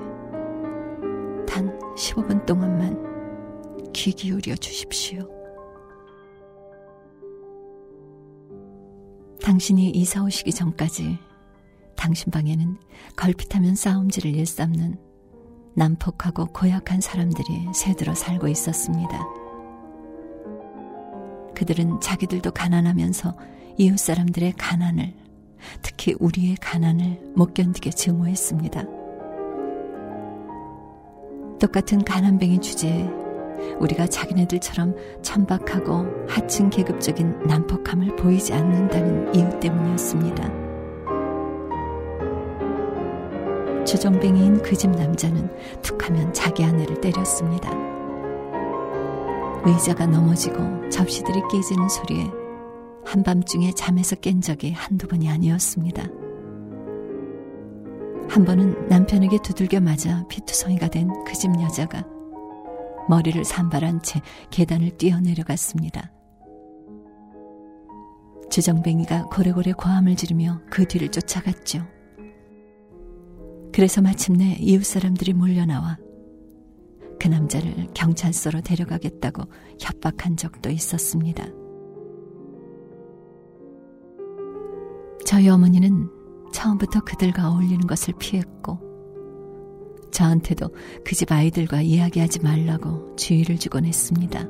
단 1.46 1.78
15분 1.98 2.46
동안만 2.46 3.92
귀 3.92 4.12
기울여 4.12 4.56
주십시오. 4.56 5.28
당신이 9.42 9.90
이사 9.90 10.24
오시기 10.24 10.52
전까지 10.54 11.18
당신 11.96 12.32
방에는 12.32 12.78
걸핏하면 13.18 13.76
싸움질을 13.76 14.36
일삼는 14.36 15.09
난폭하고 15.76 16.48
고약한 16.48 17.02
사람들이 17.02 17.70
새들어 17.74 18.14
살고 18.16 18.48
있었습니다. 18.48 19.28
그들은 21.56 22.00
자기들도 22.00 22.52
가난하면서 22.52 23.36
이웃 23.78 23.98
사람들의 23.98 24.54
가난을, 24.54 25.14
특히 25.82 26.16
우리의 26.20 26.56
가난을 26.58 27.34
못 27.36 27.54
견디게 27.54 27.92
증오했습니다. 27.92 28.84
똑같은 31.60 32.04
가난뱅이 32.04 32.62
주제에 32.62 33.10
우리가 33.80 34.08
자기네들처럼 34.08 34.96
천박하고 35.22 36.06
하층 36.28 36.70
계급적인 36.70 37.48
난폭함을 37.48 38.16
보이지 38.16 38.54
않는다는 38.54 39.36
이유 39.36 39.60
때문이었습니다. 39.60 40.69
주정뱅이인 43.90 44.62
그 44.62 44.76
집 44.76 44.92
남자는 44.92 45.50
툭하면 45.82 46.32
자기 46.32 46.64
아내를 46.64 47.02
때렸습니다. 47.02 47.72
의자가 49.66 50.06
넘어지고 50.06 50.90
접시들이 50.90 51.42
깨지는 51.52 51.90
소리에 51.90 52.30
한밤중에 53.04 53.72
잠에서 53.72 54.16
깬 54.16 54.42
적이 54.42 54.74
한두 54.74 55.08
번이 55.08 55.28
아니었습니다. 55.28 56.04
한 58.30 58.46
번은 58.46 58.88
남편에게 58.90 59.40
두들겨 59.42 59.80
맞아 59.80 60.24
피투성이가 60.28 60.90
된 60.90 61.08
그 61.26 61.34
집 61.34 61.50
여자가 61.60 62.06
머리를 63.10 63.44
산발한 63.44 64.04
채 64.04 64.22
계단을 64.52 64.98
뛰어내려갔습니다. 64.98 66.12
주정뱅이가 68.52 69.26
고래고래 69.32 69.72
고함을 69.72 70.16
지르며 70.16 70.62
그 70.70 70.86
뒤를 70.88 71.10
쫓아갔죠. 71.10 71.88
그래서 73.74 74.02
마침내 74.02 74.58
이웃 74.60 74.84
사람들이 74.84 75.34
몰려나와 75.34 75.98
그 77.20 77.28
남자를 77.28 77.88
경찰서로 77.94 78.62
데려가겠다고 78.62 79.44
협박한 79.80 80.38
적도 80.38 80.70
있었습니다. 80.70 81.46
저희 85.26 85.50
어머니는 85.50 86.10
처음부터 86.52 87.02
그들과 87.02 87.52
어울리는 87.52 87.86
것을 87.86 88.14
피했고, 88.18 88.80
저한테도 90.12 90.70
그 91.06 91.16
집 91.16 91.32
아이들과 91.32 91.82
이야기하지 91.82 92.40
말라고 92.42 93.16
주의를 93.16 93.58
주곤 93.58 93.86
했습니다. 93.86 94.46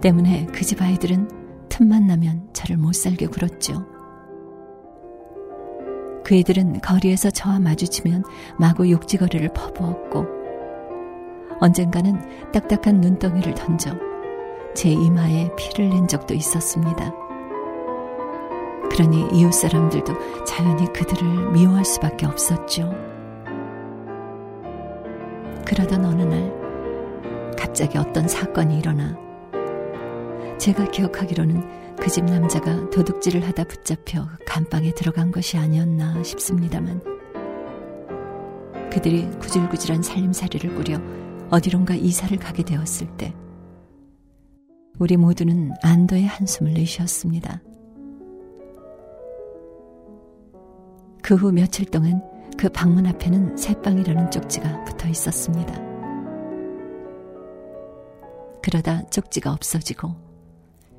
때문에 0.00 0.46
그 0.46 0.64
집 0.64 0.80
아이들은 0.80 1.68
틈만 1.68 2.06
나면 2.06 2.48
저를 2.52 2.76
못 2.76 2.94
살게 2.94 3.26
굴었죠. 3.26 3.97
그 6.28 6.34
애들은 6.34 6.82
거리에서 6.82 7.30
저와 7.30 7.58
마주치면 7.58 8.22
마구 8.58 8.90
욕지거리를 8.90 9.48
퍼부었고 9.54 10.26
언젠가는 11.58 12.52
딱딱한 12.52 13.00
눈덩이를 13.00 13.54
던져 13.54 13.92
제 14.74 14.90
이마에 14.90 15.50
피를 15.56 15.88
낸 15.88 16.06
적도 16.06 16.34
있었습니다. 16.34 17.14
그러니 18.90 19.26
이웃 19.32 19.54
사람들도 19.54 20.44
자연히 20.44 20.92
그들을 20.92 21.52
미워할 21.52 21.86
수밖에 21.86 22.26
없었죠. 22.26 22.92
그러던 25.64 26.04
어느 26.04 26.22
날 26.24 27.54
갑자기 27.56 27.96
어떤 27.96 28.28
사건이 28.28 28.78
일어나 28.80 29.16
제가 30.58 30.90
기억하기로는 30.90 31.87
그 32.00 32.10
집 32.10 32.24
남자가 32.24 32.88
도둑질을 32.90 33.46
하다 33.46 33.64
붙잡혀 33.64 34.26
감방에 34.46 34.92
들어간 34.92 35.30
것이 35.30 35.56
아니었나 35.58 36.22
싶습니다만 36.22 37.02
그들이 38.90 39.28
구질구질한 39.38 40.02
살림살이를 40.02 40.74
꾸려 40.74 40.98
어디론가 41.50 41.94
이사를 41.96 42.36
가게 42.38 42.62
되었을 42.62 43.08
때 43.18 43.34
우리 44.98 45.16
모두는 45.16 45.72
안도의 45.82 46.24
한숨을 46.26 46.72
내쉬었습니다. 46.74 47.62
그 51.22 51.34
후 51.34 51.52
며칠 51.52 51.84
동안 51.84 52.22
그 52.56 52.68
방문 52.70 53.06
앞에는 53.06 53.56
새빵이라는 53.56 54.30
쪽지가 54.30 54.84
붙어 54.84 55.08
있었습니다. 55.08 55.74
그러다 58.62 59.06
쪽지가 59.10 59.52
없어지고 59.52 60.27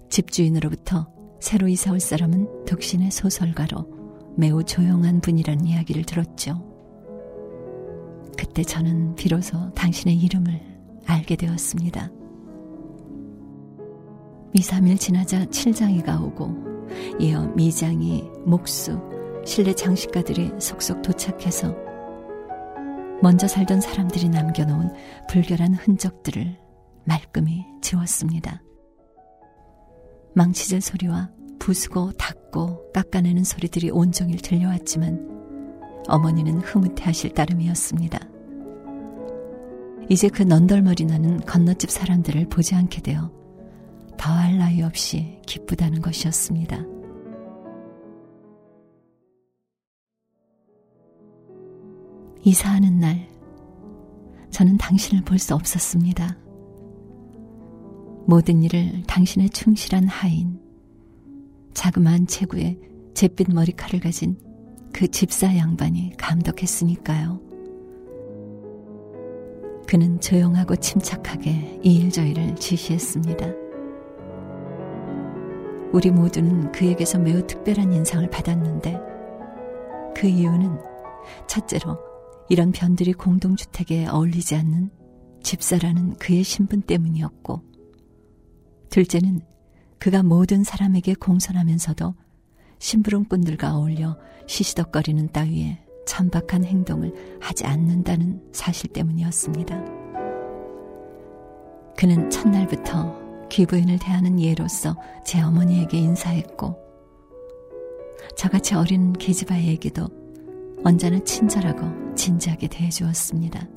집주인으로부터 0.10 1.08
새로 1.40 1.68
이사 1.68 1.92
올 1.92 2.00
사람은 2.00 2.66
독신의 2.66 3.12
소설가로 3.12 4.00
매우 4.36 4.64
조용한 4.64 5.22
분이란 5.22 5.66
이야기를 5.66 6.04
들었죠. 6.04 6.66
그때 8.38 8.64
저는 8.64 9.16
비로소 9.16 9.74
당신의 9.74 10.18
이름을 10.18 10.62
알게 11.06 11.36
되었습니다. 11.36 12.12
2, 14.54 14.62
3일 14.62 15.00
지나자 15.00 15.46
칠장이가 15.46 16.22
오고 16.22 16.88
이어 17.20 17.48
미장이, 17.56 18.24
목수, 18.46 19.00
실내 19.46 19.74
장식가들이 19.74 20.54
속속 20.60 21.02
도착해서 21.02 21.76
먼저 23.22 23.48
살던 23.48 23.82
사람들이 23.82 24.30
남겨놓은 24.30 24.92
불결한 25.30 25.74
흔적들을 25.74 26.58
말끔히 27.04 27.66
지웠습니다. 27.82 28.62
망치질 30.34 30.82
소리와 30.82 31.30
부수고 31.60 32.12
닦고 32.14 32.92
깎아내는 32.94 33.44
소리들이 33.44 33.90
온종일 33.92 34.42
들려왔지만 34.42 35.28
어머니는 36.08 36.60
흐뭇해하실 36.60 37.34
따름이었습니다. 37.34 38.20
이제 40.10 40.28
그 40.28 40.42
넌덜머리 40.44 41.06
나는 41.06 41.40
건너집 41.42 41.92
사람들을 41.92 42.50
보지 42.50 42.74
않게 42.74 43.02
되어 43.02 43.32
더할 44.18 44.58
나위 44.58 44.82
없이 44.82 45.40
기쁘다는 45.46 46.02
것이었습니다. 46.02 46.84
이사하는 52.44 53.00
날, 53.00 53.28
저는 54.50 54.78
당신을 54.78 55.24
볼 55.24 55.38
수 55.38 55.54
없었습니다. 55.54 56.38
모든 58.30 58.62
일을 58.62 59.02
당신의 59.08 59.50
충실한 59.50 60.08
하인, 60.08 60.60
자그마한 61.74 62.28
체구에 62.28 62.78
잿빛 63.16 63.52
머리칼을 63.52 64.00
가진 64.00 64.38
그 64.94 65.08
집사 65.08 65.58
양반이 65.58 66.14
감독했으니까요. 66.16 67.42
그는 69.88 70.22
조용하고 70.22 70.76
침착하게 70.76 71.80
이 71.82 72.02
일 72.02 72.12
저일을 72.12 72.56
지시했습니다. 72.56 73.48
우리 75.92 76.12
모두는 76.12 76.72
그에게서 76.72 77.18
매우 77.18 77.48
특별한 77.48 77.92
인상을 77.92 78.30
받았는데 78.30 79.00
그 80.16 80.28
이유는 80.28 80.78
첫째로 81.48 81.98
이런 82.48 82.72
변들이 82.74 83.14
공동주택에 83.14 84.06
어울리지 84.06 84.54
않는 84.54 84.92
집사라는 85.42 86.18
그의 86.18 86.44
신분 86.44 86.84
때문이었고 86.84 87.69
둘째는 88.90 89.42
그가 89.98 90.24
모든 90.24 90.64
사람에게 90.64 91.14
공손하면서도 91.16 92.16
심부름꾼들과 92.80 93.76
어울려 93.76 94.18
시시덕거리는 94.48 95.32
따위에 95.32 95.80
천박한 96.06 96.64
행동을 96.64 97.14
하지 97.40 97.66
않는다는 97.66 98.42
사실 98.52 98.92
때문이었습니다. 98.92 99.86
그는 101.98 102.30
첫날부터 102.30 103.48
귀부인을 103.50 104.00
대하는 104.00 104.40
예로서 104.40 104.96
제 105.26 105.42
어머니에게 105.42 105.98
인사했고 105.98 106.78
저같이 108.38 108.74
어린 108.76 109.14
계집아이에게도 109.14 110.08
언제나 110.84 111.20
친절하고 111.20 112.16
진지하게 112.16 112.68
대해주었습니다. 112.68 113.68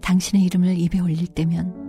당신의 0.00 0.44
이름을 0.44 0.78
입에 0.78 0.98
올릴 0.98 1.26
때면 1.28 1.83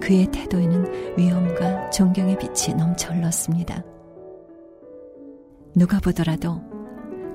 그의 0.00 0.26
태도에는 0.30 1.18
위엄과 1.18 1.90
존경의 1.90 2.38
빛이 2.38 2.74
넘쳐 2.76 3.12
흘렀습니다. 3.12 3.82
누가 5.74 6.00
보더라도 6.00 6.60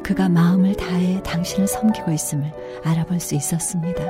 그가 0.03 0.29
마음을 0.29 0.75
다해 0.75 1.21
당신을 1.23 1.67
섬기고 1.67 2.11
있음을 2.11 2.51
알아볼 2.83 3.19
수 3.19 3.35
있었습니다. 3.35 4.03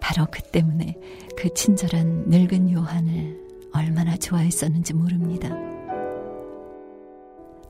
바로 0.00 0.26
그 0.30 0.42
때문에 0.42 0.94
그 1.36 1.52
친절한 1.54 2.24
늙은 2.28 2.72
요한을 2.72 3.40
얼마나 3.72 4.16
좋아했었는지 4.16 4.94
모릅니다. 4.94 5.50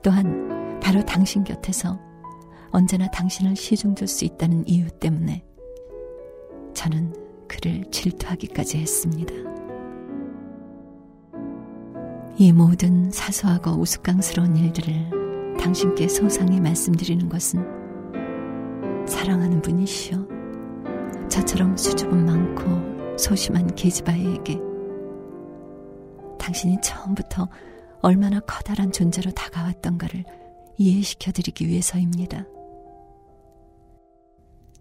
또한 0.02 0.80
바로 0.80 1.04
당신 1.04 1.44
곁에서 1.44 1.98
언제나 2.70 3.10
당신을 3.10 3.56
시중줄 3.56 4.06
수 4.06 4.24
있다는 4.24 4.66
이유 4.68 4.88
때문에 4.90 5.44
저는 6.74 7.25
그를 7.48 7.84
질투하기까지 7.90 8.78
했습니다. 8.78 9.34
이 12.38 12.52
모든 12.52 13.10
사소하고 13.10 13.72
우스꽝스러운 13.72 14.56
일들을 14.56 15.56
당신께 15.58 16.06
소상히 16.08 16.60
말씀드리는 16.60 17.28
것은 17.28 17.64
사랑하는 19.06 19.62
분이시여 19.62 21.28
저처럼 21.28 21.76
수줍음 21.76 22.26
많고 22.26 23.16
소심한 23.16 23.74
계집아이에게 23.74 24.60
당신이 26.38 26.78
처음부터 26.82 27.48
얼마나 28.02 28.40
커다란 28.40 28.92
존재로 28.92 29.30
다가왔던가를 29.32 30.24
이해시켜 30.76 31.32
드리기 31.32 31.66
위해서입니다. 31.66 32.44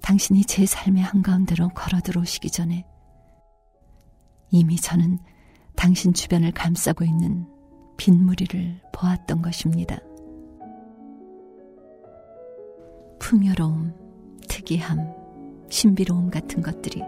당신이 0.06 0.46
제 0.46 0.68
삶의 0.68 1.02
한가운데로 1.02 1.70
걸어 1.70 2.00
들어오시기 2.00 2.52
전에 2.52 2.86
이미 4.52 4.76
저는 4.76 5.18
당신 5.76 6.13
주변을 6.13 6.52
감싸고 6.52 7.04
있는 7.04 7.48
빗무리를 7.98 8.82
보았던 8.94 9.41
것입니다. 9.41 9.98
풍요로움, 13.18 13.96
특이함, 14.48 15.12
신비로움 15.72 16.30
같은 16.30 16.62
것들이 16.62 17.02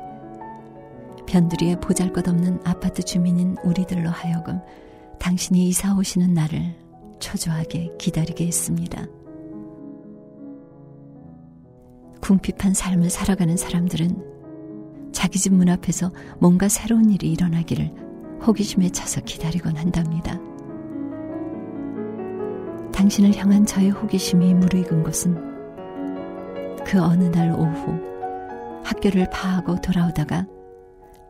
변두리에 1.28 1.76
보잘 1.76 2.12
것 2.12 2.28
없는 2.28 2.62
아파트 2.66 3.04
주민인 3.04 3.58
우리들로 3.64 4.10
하여금 4.10 4.60
당신이 5.20 5.68
이사 5.68 5.96
오시는 5.96 6.34
날을 6.34 6.76
초조하게 7.20 7.92
기다리게 8.00 8.48
했습니다. 8.48 9.06
궁핍한 12.28 12.74
삶을 12.74 13.10
살아가는 13.10 13.56
사람들은 13.56 15.14
자기 15.14 15.40
집 15.40 15.54
문 15.54 15.70
앞에서 15.70 16.12
뭔가 16.40 16.68
새로운 16.68 17.10
일이 17.10 17.32
일어나기를 17.32 17.90
호기심에 18.46 18.90
차서 18.90 19.22
기다리곤 19.22 19.78
한답니다. 19.78 20.38
당신을 22.92 23.34
향한 23.38 23.66
저의 23.66 23.92
호기심이 23.92 24.56
무르익은 24.56 25.04
것은 25.04 25.36
그 26.86 27.02
어느 27.02 27.24
날 27.24 27.52
오후 27.52 27.98
학교를 28.84 29.30
파하고 29.30 29.80
돌아오다가 29.80 30.46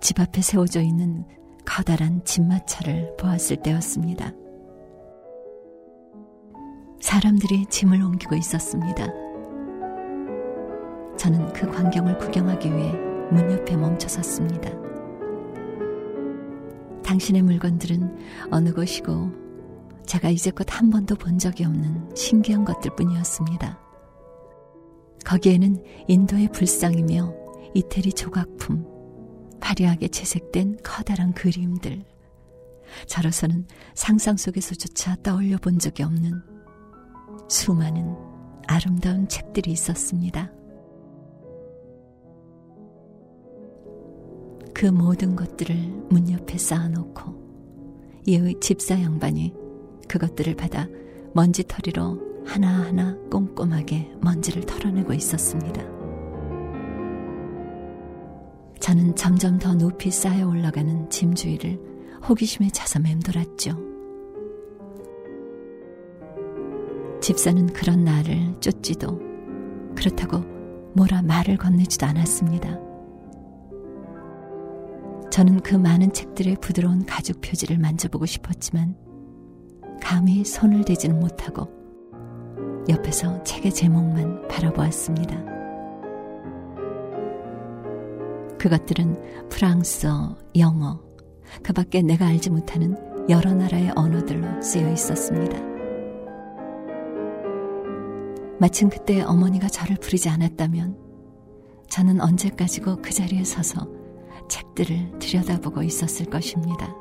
집 0.02 0.20
앞에 0.20 0.42
세워져 0.42 0.82
있는 0.82 1.26
커다란 1.64 2.24
집마차를 2.26 3.18
보았을 3.18 3.58
때였습니다. 3.58 4.32
사람들이 7.00 7.68
짐을 7.68 8.02
옮기고 8.02 8.34
있었습니다. 8.34 9.27
저는 11.18 11.52
그 11.54 11.70
광경을 11.70 12.18
구경하기 12.18 12.70
위해 12.76 12.92
문 13.32 13.52
옆에 13.52 13.76
멈춰 13.76 14.08
섰습니다. 14.08 14.72
당신의 17.04 17.42
물건들은 17.42 18.50
어느 18.52 18.72
것이고 18.74 19.32
제가 20.06 20.30
이제껏 20.30 20.66
한 20.70 20.90
번도 20.90 21.16
본 21.16 21.38
적이 21.38 21.66
없는 21.66 22.16
신기한 22.16 22.66
것들 22.66 22.96
뿐이었습니다. 22.96 23.80
거기에는 25.26 25.84
인도의 26.08 26.50
불상이며 26.52 27.34
이태리 27.74 28.14
조각품, 28.14 28.86
화려하게 29.60 30.08
채색된 30.08 30.78
커다란 30.84 31.34
그림들, 31.34 32.04
저로서는 33.08 33.68
상상 33.94 34.38
속에서조차 34.38 35.18
떠올려 35.24 35.58
본 35.58 35.80
적이 35.80 36.04
없는 36.04 36.42
수많은 37.50 38.16
아름다운 38.68 39.28
책들이 39.28 39.72
있었습니다. 39.72 40.52
그 44.78 44.86
모든 44.86 45.36
것들을 45.36 45.76
문 46.12 46.30
옆에 46.30 46.60
쌓아놓고 46.60 48.22
이의 48.28 48.60
집사 48.60 49.02
양반이 49.02 49.52
그것들을 50.08 50.56
받아 50.56 50.88
먼지털이로 51.34 52.46
하나하나 52.46 53.18
꼼꼼하게 53.32 54.12
먼지를 54.22 54.62
털어내고 54.68 55.14
있었습니다. 55.14 55.82
저는 58.80 59.16
점점 59.16 59.58
더 59.58 59.74
높이 59.74 60.12
쌓여 60.12 60.48
올라가는 60.48 61.10
짐 61.10 61.34
주위를 61.34 61.80
호기심에 62.30 62.70
차서 62.70 63.00
맴돌았죠. 63.00 63.76
집사는 67.20 67.66
그런 67.74 68.04
나를 68.04 68.54
쫓지도 68.60 69.20
그렇다고 69.96 70.42
뭐라 70.94 71.24
말을 71.24 71.58
건네지도 71.58 72.06
않았습니다. 72.06 72.87
저는 75.38 75.60
그 75.60 75.76
많은 75.76 76.14
책들의 76.14 76.58
부드러운 76.62 77.06
가죽 77.06 77.42
표지를 77.42 77.78
만져보고 77.78 78.26
싶었지만 78.26 78.96
감히 80.02 80.44
손을 80.44 80.84
대지는 80.84 81.20
못하고 81.20 81.70
옆에서 82.90 83.44
책의 83.44 83.72
제목만 83.72 84.48
바라보았습니다. 84.48 85.36
그것들은 88.58 89.48
프랑스어, 89.50 90.36
영어, 90.58 91.00
그 91.62 91.72
밖에 91.72 92.02
내가 92.02 92.26
알지 92.26 92.50
못하는 92.50 92.98
여러 93.30 93.54
나라의 93.54 93.92
언어들로 93.96 94.60
쓰여 94.60 94.92
있었습니다. 94.92 95.56
마침 98.60 98.90
그때 98.90 99.22
어머니가 99.22 99.68
저를 99.68 99.98
부르지 99.98 100.30
않았다면 100.30 100.98
저는 101.90 102.22
언제까지고 102.22 103.04
그 103.04 103.12
자리에 103.12 103.44
서서 103.44 103.97
책들을 104.48 105.20
들여다보고 105.20 105.84
있었을 105.84 106.26
것입니다. 106.28 106.94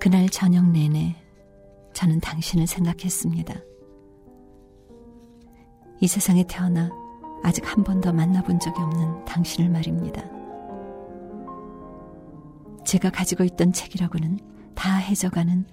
그날 0.00 0.28
저녁 0.28 0.68
내내 0.70 1.16
저는 1.94 2.20
당신을 2.20 2.66
생각했습니다. 2.66 3.54
이 6.00 6.06
세상에 6.06 6.44
태어나 6.46 6.90
아직 7.42 7.64
한 7.66 7.82
번도 7.82 8.12
만나본 8.12 8.60
적이 8.60 8.82
없는 8.82 9.24
당신을 9.24 9.70
말입니다. 9.70 10.22
제가 12.84 13.10
가지고 13.10 13.44
있던 13.44 13.72
책이라고는 13.72 14.38
다 14.74 14.96
해져가는 14.96 15.64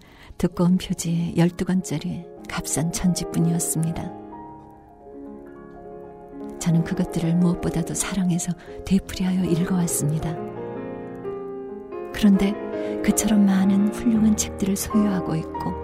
두꺼운 0.41 0.79
표지의 0.79 1.35
12권짜리 1.37 2.25
값싼 2.49 2.91
천지뿐이었습니다. 2.91 4.11
저는 6.57 6.83
그것들을 6.83 7.35
무엇보다도 7.35 7.93
사랑해서 7.93 8.51
되풀이하여 8.83 9.43
읽어왔습니다. 9.43 10.35
그런데 12.11 12.55
그처럼 13.03 13.45
많은 13.45 13.89
훌륭한 13.89 14.35
책들을 14.35 14.75
소유하고 14.75 15.35
있고 15.35 15.75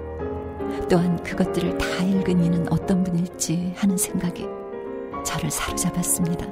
또한 0.90 1.22
그것들을 1.22 1.78
다 1.78 2.04
읽은 2.04 2.44
이는 2.44 2.68
어떤 2.72 3.04
분일지 3.04 3.74
하는 3.76 3.96
생각이 3.96 4.48
저를 5.24 5.52
사로잡았습니다. 5.52 6.48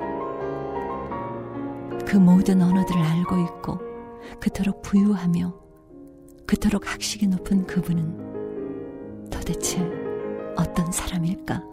그 2.05 2.17
모든 2.17 2.61
언어들을 2.61 3.01
알고 3.01 3.41
있고 3.41 3.79
그토록 4.39 4.83
부유하며 4.83 5.64
그토록 6.45 6.91
학식이 6.91 7.27
높은 7.27 7.65
그분은 7.65 9.29
도대체 9.29 9.79
어떤 10.55 10.91
사람일까? 10.91 11.63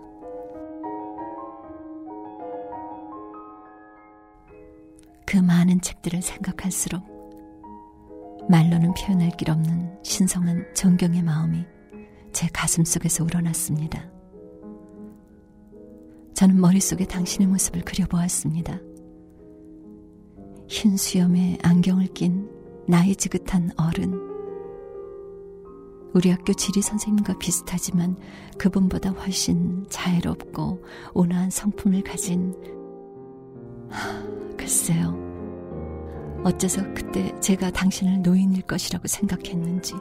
그 5.26 5.36
많은 5.38 5.80
책들을 5.80 6.20
생각할수록 6.20 7.02
말로는 8.48 8.92
표현할 8.94 9.30
길 9.36 9.50
없는 9.50 9.98
신성한 10.02 10.74
존경의 10.74 11.22
마음이 11.22 11.64
제 12.32 12.48
가슴 12.52 12.84
속에서 12.84 13.24
우러났습니다. 13.24 14.10
저는 16.34 16.60
머릿속에 16.60 17.04
당신의 17.06 17.46
모습을 17.48 17.82
그려보았습니다. 17.82 18.80
흰 20.68 20.96
수염에 20.96 21.58
안경을 21.62 22.08
낀 22.08 22.50
나이 22.88 23.14
지긋한 23.14 23.70
어른. 23.76 24.31
우리 26.14 26.30
학교 26.30 26.52
지리 26.52 26.82
선생님과 26.82 27.38
비슷하지만 27.38 28.16
그분보다 28.58 29.10
훨씬 29.10 29.86
자애롭고 29.88 30.84
온화한 31.14 31.50
성품을 31.50 32.02
가진 32.02 32.54
하, 33.88 34.22
글쎄요. 34.56 35.16
어째서 36.44 36.82
그때 36.94 37.32
제가 37.40 37.70
당신을 37.70 38.22
노인일 38.22 38.62
것이라고 38.62 39.06
생각했는지 39.06 39.94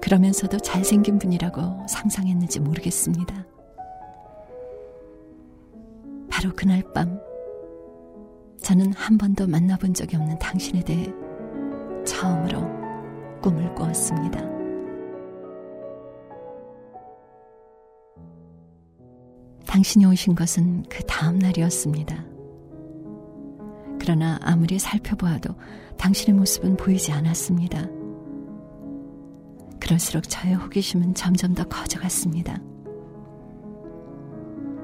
그러면서도 0.00 0.58
잘생긴 0.58 1.18
분이라고 1.18 1.86
상상했는지 1.88 2.60
모르겠습니다. 2.60 3.46
바로 6.28 6.50
그날 6.56 6.82
밤 6.92 7.20
저는 8.62 8.92
한 8.94 9.18
번도 9.18 9.46
만나본 9.46 9.94
적이 9.94 10.16
없는 10.16 10.38
당신에 10.38 10.82
대해 10.82 11.12
처음으로 12.04 12.60
꿈을 13.42 13.74
꾸었습니다. 13.74 14.61
당신이 19.72 20.04
오신 20.04 20.34
것은 20.34 20.82
그 20.90 21.02
다음 21.04 21.38
날이었습니다. 21.38 22.26
그러나 23.98 24.38
아무리 24.42 24.78
살펴보아도 24.78 25.54
당신의 25.96 26.38
모습은 26.38 26.76
보이지 26.76 27.10
않았습니다. 27.10 27.86
그럴수록 29.80 30.28
저의 30.28 30.56
호기심은 30.56 31.14
점점 31.14 31.54
더 31.54 31.64
커져갔습니다. 31.64 32.60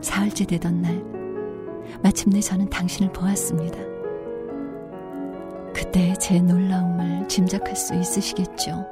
사흘째 0.01 0.47
되던 0.47 0.81
날, 0.81 1.05
마침내 2.03 2.41
저는 2.41 2.71
당신을 2.71 3.13
보았습니다. 3.13 3.77
그때 5.75 6.15
제 6.15 6.41
놀라움을 6.41 7.29
짐작할 7.29 7.77
수 7.77 7.95
있으시겠죠? 7.95 8.87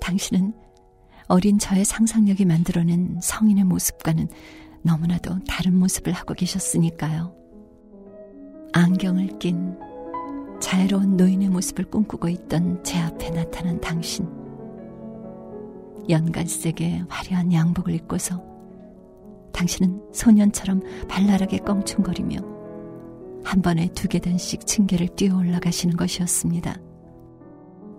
당신은 0.00 0.54
어린 1.26 1.58
저의 1.58 1.84
상상력이 1.84 2.44
만들어낸 2.44 3.18
성인의 3.22 3.64
모습과는 3.64 4.28
너무나도 4.82 5.38
다른 5.48 5.78
모습을 5.78 6.12
하고 6.12 6.34
계셨으니까요. 6.34 7.34
안경을 8.72 9.38
낀 9.38 9.78
자애로운 10.60 11.16
노인의 11.16 11.48
모습을 11.48 11.86
꿈꾸고 11.86 12.28
있던 12.28 12.82
제 12.84 12.98
앞에 12.98 13.30
나타난 13.30 13.80
당신. 13.80 14.28
연갈색의 16.08 17.06
화려한 17.08 17.52
양복을 17.52 17.94
입고서 17.94 18.42
당신은 19.52 20.02
소년처럼 20.12 20.82
발랄하게 21.08 21.58
껑충거리며 21.58 22.36
한 23.44 23.62
번에 23.62 23.88
두 23.94 24.08
계단씩 24.08 24.66
층계를 24.66 25.08
뛰어 25.16 25.36
올라가시는 25.36 25.96
것이었습니다. 25.96 26.76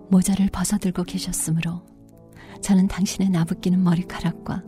모자를 0.08 0.48
벗어들고 0.52 1.04
계셨으므로 1.04 1.82
저는 2.60 2.88
당신의 2.88 3.30
나부끼는 3.30 3.82
머리카락과 3.82 4.62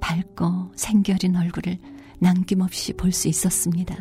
밝고 0.00 0.72
생결인 0.74 1.36
얼굴을 1.36 1.78
남김없이 2.20 2.92
볼 2.94 3.12
수 3.12 3.28
있었습니다. 3.28 3.96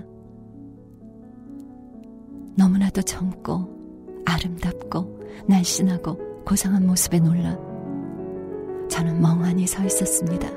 너무나도 2.55 3.01
젊고 3.01 4.23
아름답고 4.25 5.21
날씬하고 5.47 6.43
고상한 6.45 6.85
모습에 6.85 7.19
놀라 7.19 7.57
저는 8.89 9.21
멍하니 9.21 9.65
서 9.67 9.83
있었습니다. 9.85 10.49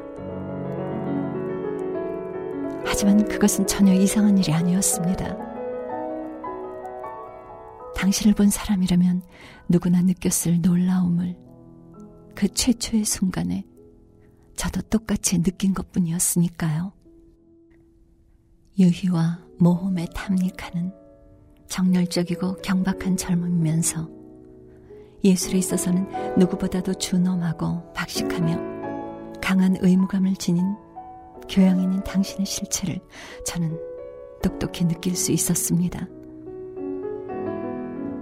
하지만 2.84 3.26
그것은 3.28 3.66
전혀 3.66 3.92
이상한 3.94 4.36
일이 4.38 4.52
아니었습니다. 4.52 5.36
당신을 7.96 8.34
본 8.34 8.50
사람이라면 8.50 9.22
누구나 9.68 10.02
느꼈을 10.02 10.60
놀라움을 10.60 11.36
그 12.34 12.48
최초의 12.48 13.04
순간에 13.04 13.64
저도 14.56 14.82
똑같이 14.82 15.42
느낀 15.42 15.74
것 15.74 15.90
뿐이었으니까요. 15.92 16.92
유희와 18.78 19.40
모험에 19.58 20.06
탐닉하는 20.14 20.92
정열적이고 21.68 22.56
경박한 22.56 23.16
젊음이면서 23.16 24.08
예술에 25.24 25.58
있어서는 25.58 26.36
누구보다도 26.38 26.94
준엄하고 26.94 27.92
박식하며 27.94 29.40
강한 29.40 29.76
의무감을 29.80 30.36
지닌 30.36 30.64
교양인인 31.48 32.02
당신의 32.04 32.46
실체를 32.46 33.00
저는 33.46 33.78
똑똑히 34.42 34.84
느낄 34.84 35.14
수 35.16 35.32
있었습니다. 35.32 36.06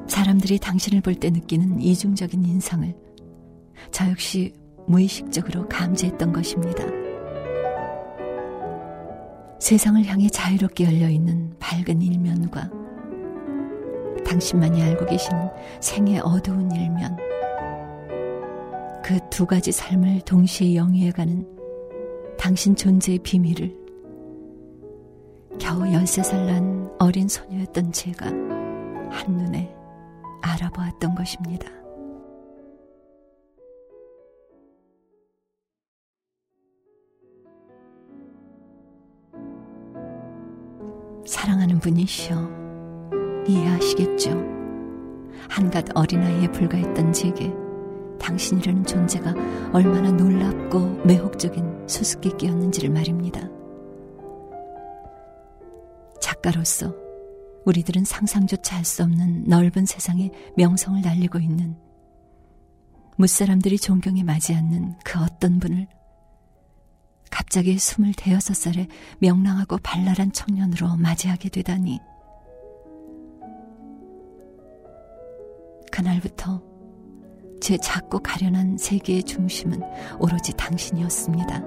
사람들이 0.06 0.58
당신을 0.58 1.00
볼 1.00 1.16
때 1.16 1.30
느끼는 1.30 1.80
이중적인 1.80 2.44
인상을 2.44 3.01
저 3.90 4.08
역시 4.10 4.52
무의식적으로 4.86 5.68
감지했던 5.68 6.32
것입니다. 6.32 6.84
세상을 9.58 10.04
향해 10.06 10.28
자유롭게 10.28 10.84
열려있는 10.84 11.54
밝은 11.60 12.02
일면과 12.02 12.68
당신만이 14.24 14.82
알고 14.82 15.06
계시는 15.06 15.48
생의 15.80 16.20
어두운 16.20 16.70
일면 16.70 17.16
그 19.04 19.18
두 19.32 19.46
가지 19.46 19.72
삶을 19.72 20.20
동시에 20.20 20.76
영위해가는 20.76 21.46
당신 22.38 22.76
존재의 22.76 23.18
비밀을 23.18 23.74
겨우 25.58 25.80
13살 25.80 26.44
난 26.44 26.90
어린 26.98 27.26
소녀였던 27.26 27.92
제가 27.92 28.26
한눈에 29.10 29.74
알아보았던 30.42 31.14
것입니다. 31.14 31.66
사랑하는 41.26 41.78
분이시여 41.78 43.44
이해하시겠죠? 43.46 44.30
한갓 45.48 45.86
어린아이에 45.94 46.50
불과했던 46.52 47.12
제게 47.12 47.52
당신이라는 48.20 48.84
존재가 48.86 49.34
얼마나 49.72 50.10
놀랍고 50.12 51.02
매혹적인 51.04 51.88
수수께끼였는지를 51.88 52.90
말입니다. 52.90 53.40
작가로서 56.20 56.94
우리들은 57.64 58.04
상상조차 58.04 58.76
할 58.76 58.84
수 58.84 59.02
없는 59.02 59.44
넓은 59.44 59.86
세상에 59.86 60.30
명성을 60.56 61.00
날리고 61.00 61.38
있는 61.38 61.76
무사람들이 63.16 63.78
존경에 63.78 64.22
맞지 64.24 64.54
않는 64.54 64.94
그 65.04 65.20
어떤 65.20 65.58
분을 65.60 65.86
갑자기 67.32 67.78
스물대여섯 67.78 68.54
살의 68.54 68.88
명랑하고 69.18 69.78
발랄한 69.82 70.32
청년으로 70.32 70.96
맞이하게 70.96 71.48
되다니. 71.48 71.98
그날부터 75.90 76.62
제 77.58 77.78
작고 77.78 78.18
가련한 78.18 78.76
세계의 78.76 79.22
중심은 79.22 79.80
오로지 80.20 80.52
당신이었습니다. 80.52 81.62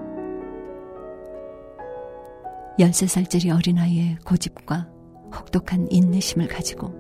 13살짜리 2.78 3.50
어린아이의 3.56 4.18
고집과 4.24 4.88
혹독한 5.34 5.88
인내심을 5.90 6.48
가지고 6.48 6.94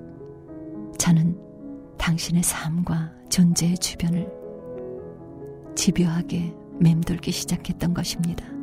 저는 0.97 1.37
당신의 1.99 2.41
삶과 2.41 3.13
존재의 3.29 3.77
주변을 3.77 4.27
집요하게 5.75 6.53
맴돌기 6.79 7.31
시작했던 7.31 7.93
것입니다. 7.93 8.54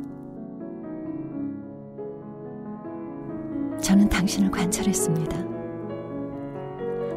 저는 3.83 4.07
당신을 4.07 4.49
관찰했습니다. 4.49 5.43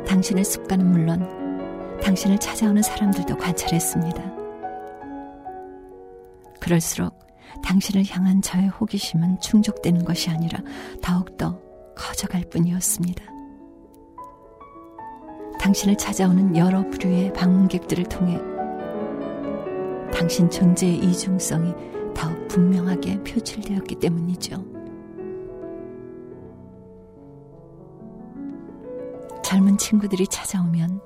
당신의 0.05 0.45
습관은 0.45 0.91
물론 0.91 2.01
당신을 2.03 2.39
찾아오는 2.39 2.83
사람들도 2.83 3.37
관찰했습니다. 3.37 4.35
그럴수록 6.61 7.17
당신을 7.63 8.05
향한 8.11 8.43
저의 8.43 8.67
호기심은 8.69 9.41
충족되는 9.41 10.05
것이 10.05 10.29
아니라 10.29 10.59
더욱더 11.01 11.61
커져갈 11.95 12.43
뿐이었습니다. 12.51 13.25
당신을 15.61 15.97
찾아오는 15.97 16.57
여러 16.57 16.83
부류의 16.91 17.33
방문객들을 17.33 18.05
통해 18.07 18.41
당신 20.13 20.51
존재의 20.51 20.99
이중성이 20.99 21.73
더욱 22.13 22.49
분명하게 22.49 23.23
표출되었기 23.23 23.97
때문이죠. 24.01 24.76
젊은 29.57 29.79
친구들이 29.79 30.27
찾아오면 30.27 31.01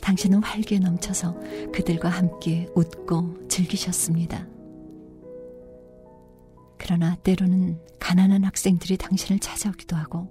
당신은 0.00 0.42
활기에 0.42 0.78
넘쳐서 0.78 1.34
그들과 1.70 2.08
함께 2.08 2.66
웃고 2.74 3.46
즐기셨습니다. 3.46 4.46
그러나 6.78 7.14
때로는 7.16 7.78
가난한 8.00 8.44
학생들이 8.44 8.96
당신을 8.96 9.40
찾아오기도 9.40 9.96
하고 9.96 10.30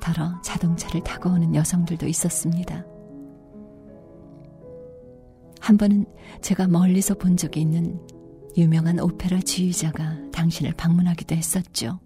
더러 0.00 0.42
자동차를 0.42 1.04
타고 1.04 1.30
오는 1.30 1.54
여성들도 1.54 2.08
있었습니다. 2.08 2.84
한 5.60 5.76
번은 5.76 6.06
제가 6.40 6.66
멀리서 6.66 7.14
본 7.14 7.36
적이 7.36 7.60
있는 7.60 8.00
유명한 8.56 8.98
오페라 8.98 9.38
지휘자가 9.38 10.32
당신을 10.32 10.72
방문하기도 10.72 11.36
했었죠. 11.36 12.00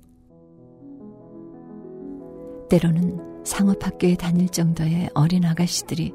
때로는 2.69 3.36
상업학교에 3.47 4.17
다닐 4.17 4.49
정도의 4.49 5.09
어린 5.15 5.45
아가씨들이 5.45 6.13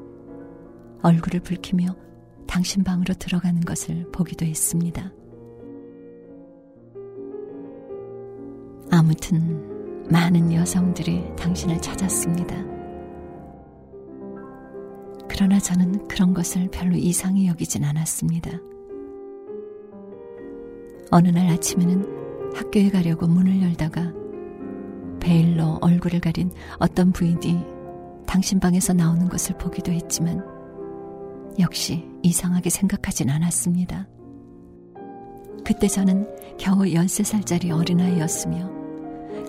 얼굴을 1.00 1.40
붉히며 1.40 1.96
당신 2.46 2.84
방으로 2.84 3.14
들어가는 3.14 3.62
것을 3.62 4.06
보기도 4.12 4.44
했습니다. 4.44 5.10
아무튼 8.90 10.06
많은 10.10 10.52
여성들이 10.52 11.34
당신을 11.36 11.80
찾았습니다. 11.80 12.54
그러나 15.26 15.58
저는 15.58 16.06
그런 16.08 16.34
것을 16.34 16.68
별로 16.70 16.96
이상히 16.96 17.48
여기진 17.48 17.84
않았습니다. 17.84 18.50
어느 21.10 21.28
날 21.28 21.48
아침에는 21.48 22.52
학교에 22.54 22.90
가려고 22.90 23.26
문을 23.26 23.62
열다가 23.62 24.21
베일로 25.22 25.78
얼굴을 25.80 26.20
가린 26.20 26.50
어떤 26.78 27.12
부인이 27.12 27.64
당신 28.26 28.58
방에서 28.60 28.92
나오는 28.92 29.28
것을 29.28 29.56
보기도 29.56 29.92
했지만 29.92 30.44
역시 31.58 32.04
이상하게 32.22 32.70
생각하진 32.70 33.30
않았습니다. 33.30 34.08
그때 35.64 35.86
저는 35.86 36.28
겨우 36.58 36.80
13살짜리 36.80 37.70
어린아이였으며 37.70 38.70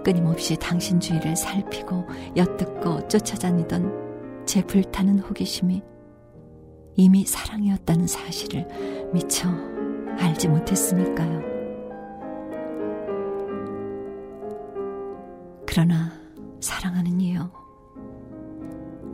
끊임없이 0.04 0.56
당신 0.58 1.00
주위를 1.00 1.36
살피고 1.36 2.06
엿듣고 2.38 3.08
쫓아다니던 3.08 4.46
제 4.46 4.62
불타는 4.64 5.20
호기심이 5.20 5.82
이미 6.96 7.26
사랑이었다는 7.26 8.06
사실을 8.06 8.68
미처 9.12 9.50
알지 10.20 10.50
못했으니까요. 10.50 11.53
그러나 15.74 16.12
사랑하는 16.62 17.20
이요. 17.20 17.52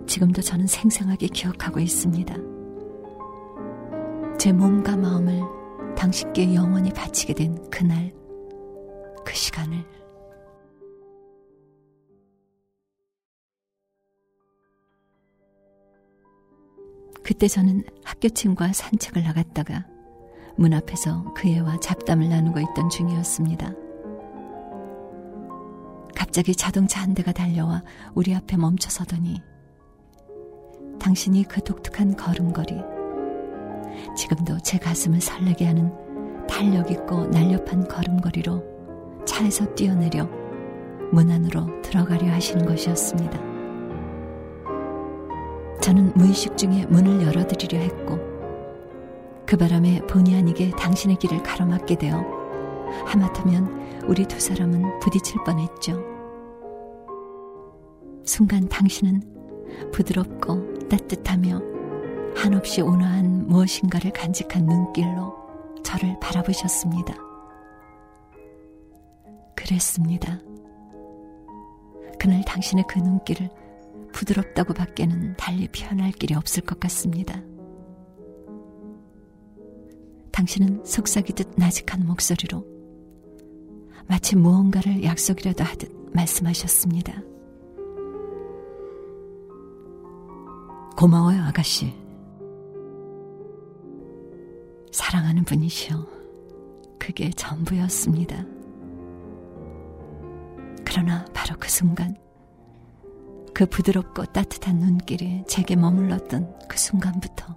지금도 0.06 0.42
저는 0.42 0.68
생생하게 0.68 1.28
기억하고 1.28 1.80
있습니다. 1.80 2.36
제 4.38 4.52
몸과 4.52 4.98
마음을 4.98 5.42
당신께 5.96 6.54
영원히 6.54 6.92
바치게 6.92 7.34
된 7.36 7.70
그날, 7.70 8.14
그 9.26 9.34
시간을. 9.34 9.86
그때 17.24 17.48
저는 17.48 17.86
학교 18.04 18.28
친구와 18.28 18.74
산책을 18.74 19.24
나갔다가 19.24 19.88
문 20.58 20.74
앞에서 20.74 21.34
그 21.36 21.48
애와 21.48 21.80
잡담을 21.80 22.28
나누고 22.28 22.60
있던 22.60 22.90
중이었습니다. 22.90 23.89
갑자기 26.30 26.56
자동차 26.56 27.02
한 27.02 27.16
대가 27.16 27.32
달려와 27.32 27.82
우리 28.14 28.36
앞에 28.36 28.56
멈춰 28.56 28.92
서더니 28.92 29.42
당신이 31.00 31.46
그 31.46 31.60
독특한 31.64 32.16
걸음걸이, 32.16 32.76
지금도 34.16 34.60
제 34.60 34.78
가슴을 34.78 35.22
설레게 35.22 35.66
하는 35.66 35.92
탄력 36.48 36.92
있고 36.92 37.26
날렵한 37.26 37.88
걸음걸이로 37.88 39.26
차에서 39.26 39.74
뛰어내려 39.74 40.30
문 41.12 41.32
안으로 41.32 41.82
들어가려 41.82 42.32
하시는 42.32 42.64
것이었습니다. 42.64 43.40
저는 45.82 46.14
무의식 46.14 46.56
중에 46.56 46.86
문을 46.90 47.26
열어드리려 47.26 47.80
했고 47.80 48.20
그 49.48 49.58
바람에 49.58 50.02
본의 50.02 50.36
아니게 50.36 50.70
당신의 50.78 51.16
길을 51.16 51.42
가로막게 51.42 51.96
되어 51.96 52.24
하마터면 53.08 54.04
우리 54.08 54.28
두 54.28 54.40
사람은 54.40 55.00
부딪힐 55.00 55.44
뻔했죠. 55.44 56.19
순간 58.30 58.70
당신은 58.70 59.24
부드럽고 59.92 60.88
따뜻하며 60.88 61.62
한없이 62.36 62.80
온화한 62.80 63.48
무엇인가를 63.48 64.12
간직한 64.12 64.68
눈길로 64.68 65.36
저를 65.84 66.16
바라보셨습니다. 66.20 67.16
그랬습니다. 69.56 70.40
그날 72.20 72.46
당신의 72.46 72.86
그 72.88 73.00
눈길을 73.00 73.50
부드럽다고 74.14 74.76
밖에는 74.76 75.36
달리 75.36 75.68
표현할 75.68 76.12
길이 76.12 76.36
없을 76.36 76.62
것 76.62 76.80
같습니다. 76.80 77.42
당신은 80.32 80.86
속삭이듯 80.86 81.54
나직한 81.56 82.06
목소리로 82.06 82.64
마치 84.08 84.36
무언가를 84.36 85.04
약속이라도 85.04 85.64
하듯 85.64 86.12
말씀하셨습니다. 86.14 87.24
고마워요, 91.00 91.42
아가씨. 91.44 91.96
사랑하는 94.92 95.46
분이시여. 95.46 96.06
그게 97.00 97.30
전부였습니다. 97.30 98.44
그러나 100.84 101.24
바로 101.34 101.56
그 101.58 101.70
순간, 101.70 102.18
그 103.54 103.66
부드럽고 103.66 104.26
따뜻한 104.26 104.80
눈길이 104.80 105.46
제게 105.48 105.78
머물렀던 105.78 106.68
그 106.68 106.78
순간부터 106.78 107.56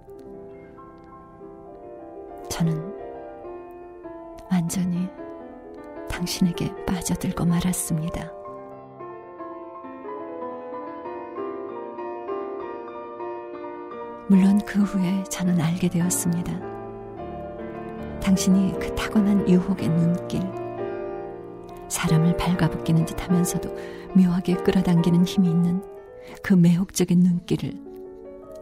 저는 2.49 2.93
완전히 4.49 5.09
당신에게 6.09 6.73
빠져들고 6.85 7.43
말았습니다. 7.43 8.42
물론 14.33 14.59
그 14.65 14.81
후에 14.81 15.23
저는 15.25 15.61
알게 15.61 15.89
되었습니다. 15.89 16.59
당신이 18.19 18.79
그 18.79 18.95
타고난 18.95 19.47
유혹의 19.47 19.87
눈길, 19.89 20.41
사람을 21.87 22.35
발가벗기는 22.37 23.05
듯 23.05 23.23
하면서도 23.23 23.69
묘하게 24.15 24.55
끌어당기는 24.55 25.23
힘이 25.23 25.51
있는 25.51 25.83
그 26.41 26.55
매혹적인 26.55 27.19
눈길을 27.19 27.73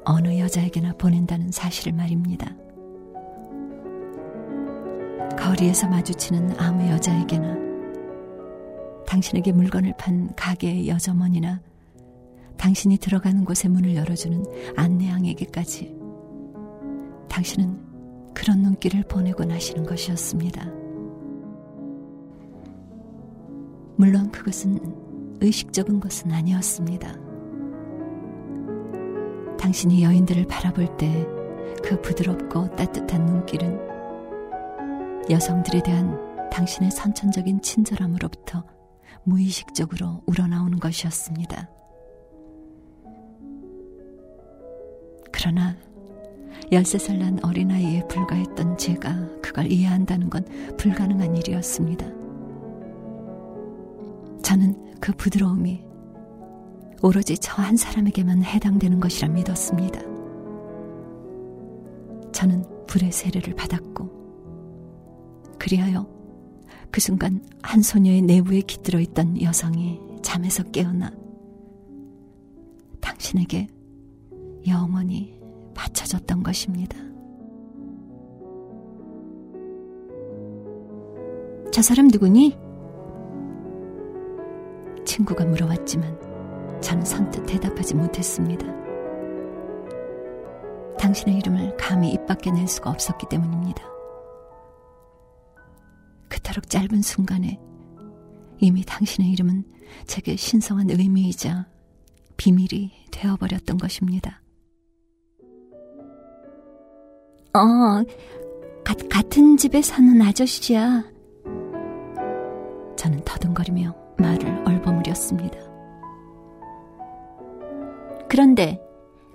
어느 0.04 0.40
여자에게나 0.40 0.96
보낸다는 0.98 1.52
사실을 1.52 1.94
말입니다. 1.94 2.54
거리에서 5.40 5.88
마주치는 5.88 6.60
아무 6.60 6.86
여자에게나 6.90 7.56
당신에게 9.08 9.54
물건을 9.54 9.94
판 9.98 10.36
가게의 10.36 10.90
여점원이나 10.90 11.62
당신이 12.62 12.98
들어가는 12.98 13.44
곳에 13.44 13.68
문을 13.68 13.96
열어주는 13.96 14.46
안내양에게까지 14.78 15.94
당신은 17.28 17.78
그런 18.34 18.62
눈길을 18.62 19.04
보내고 19.04 19.44
나시는 19.44 19.86
것이었습니다. 19.86 20.66
물론 23.98 24.32
그것은 24.32 24.80
의식적인 25.42 26.00
것은 26.00 26.32
아니었습니다. 26.32 27.14
당신이 29.58 30.04
여인들을 30.04 30.48
바라볼 30.48 30.98
때 30.98 31.42
그 31.84 32.00
부드럽고 32.02 32.76
따뜻한 32.76 33.26
눈길은 33.26 33.80
여성들에 35.30 35.84
대한 35.84 36.50
당신의 36.50 36.92
선천적인 36.92 37.62
친절함으로부터 37.62 38.64
무의식적으로 39.24 40.22
우러나오는 40.26 40.80
것이었습니다. 40.80 41.70
그러나 45.42 45.76
13살 46.72 47.18
난 47.18 47.40
어린아이에 47.44 48.08
불과했던 48.08 48.78
제가 48.78 49.28
그걸 49.42 49.72
이해한다는 49.72 50.30
건 50.30 50.46
불가능한 50.78 51.36
일이었습니다. 51.36 52.06
저는 54.44 55.00
그 55.00 55.12
부드러움이 55.14 55.84
오로지 57.02 57.40
저 57.40 57.60
한 57.64 57.76
사람에게만 57.76 58.44
해당되는 58.44 59.00
것이라 59.00 59.30
믿었습니다. 59.30 60.00
저는 62.32 62.64
불의 62.86 63.12
세례를 63.12 63.56
받았고, 63.56 64.10
그리하여 65.58 66.08
그 66.92 67.02
순간 67.02 67.44
한 67.64 67.82
소녀의 67.82 68.22
내부에 68.22 68.62
깃들어 68.62 69.00
있던 69.00 69.42
여성이 69.42 70.00
잠에서 70.22 70.62
깨어나 70.66 71.12
당신에게 73.00 73.68
영원히 74.68 75.40
바쳐졌던 75.74 76.44
것입니다. 76.44 76.98
저 81.72 81.82
사람 81.82 82.08
누구니? 82.08 82.58
친구가 85.06 85.46
물어왔지만 85.46 86.82
저는 86.82 87.06
선뜻 87.06 87.46
대답하지 87.46 87.96
못했습니다. 87.96 88.66
당신의 90.98 91.38
이름을 91.38 91.78
감히 91.78 92.12
입 92.12 92.26
밖에 92.28 92.52
낼 92.52 92.68
수가 92.68 92.90
없었기 92.90 93.28
때문입니다. 93.30 93.84
그토록 96.28 96.70
짧은 96.70 97.02
순간에 97.02 97.60
이미 98.60 98.84
당신의 98.86 99.32
이름은 99.32 99.64
제게 100.06 100.36
신성한 100.36 100.90
의미이자 100.92 101.68
비밀이 102.38 102.92
되어버렸던 103.12 103.78
것입니다. 103.78 104.41
어, 107.54 108.04
가, 108.84 108.96
같은 109.10 109.58
집에 109.58 109.82
사는 109.82 110.22
아저씨야. 110.22 111.04
저는 112.96 113.22
더듬거리며 113.26 113.96
말을 114.18 114.64
얼버무렸습니다. 114.66 115.58
그런데 118.30 118.80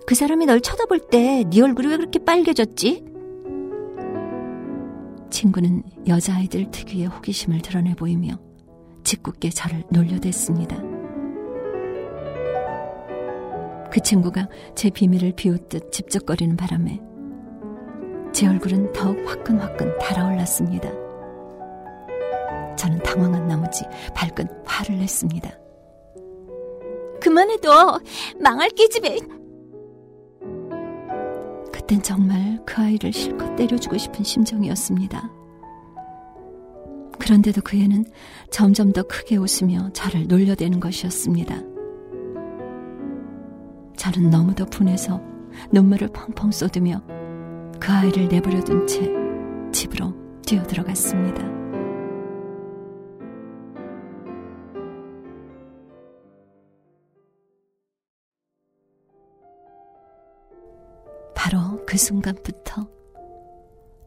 그 0.06 0.14
사람이 0.14 0.46
널 0.46 0.60
쳐다볼 0.60 1.00
때 1.10 1.44
네 1.50 1.60
얼굴이 1.60 1.88
왜 1.88 1.96
그렇게 1.96 2.18
빨개졌지? 2.20 3.04
친구는 5.28 5.82
여자아이들 6.06 6.70
특유의 6.70 7.06
호기심을 7.06 7.60
드러내 7.60 7.94
보이며 7.94 8.38
짓궂게 9.04 9.50
저를 9.50 9.82
놀려댔습니다. 9.90 10.76
그 13.90 14.00
친구가 14.00 14.48
제 14.74 14.88
비밀을 14.90 15.32
비웃듯 15.32 15.92
집적거리는 15.92 16.56
바람에 16.56 17.00
제 18.36 18.46
얼굴은 18.46 18.92
더욱 18.92 19.16
화끈화끈 19.26 19.96
달아올랐습니다. 19.96 20.90
저는 22.76 22.98
당황한 23.02 23.48
나머지 23.48 23.82
발끈 24.14 24.46
화를 24.66 24.98
냈습니다. 24.98 25.50
그만해둬! 27.18 27.98
망할 28.38 28.68
기집애! 28.68 29.16
그땐 31.72 32.02
정말 32.02 32.62
그 32.66 32.82
아이를 32.82 33.10
실컷 33.10 33.56
때려주고 33.56 33.96
싶은 33.96 34.22
심정이었습니다. 34.22 35.30
그런데도 37.18 37.62
그 37.64 37.78
애는 37.78 38.04
점점 38.50 38.92
더 38.92 39.02
크게 39.04 39.38
웃으며 39.38 39.88
저를 39.94 40.26
놀려대는 40.26 40.78
것이었습니다. 40.78 41.54
저는 43.96 44.28
너무도 44.28 44.66
분해서 44.66 45.22
눈물을 45.72 46.08
펑펑 46.08 46.50
쏟으며 46.50 47.00
그 47.80 47.92
아이를 47.92 48.28
내버려 48.28 48.62
둔 48.62 48.86
채 48.86 49.10
집으로 49.72 50.14
뛰어들어갔습니다. 50.42 51.56
바로 61.34 61.84
그 61.86 61.96
순간부터 61.96 62.88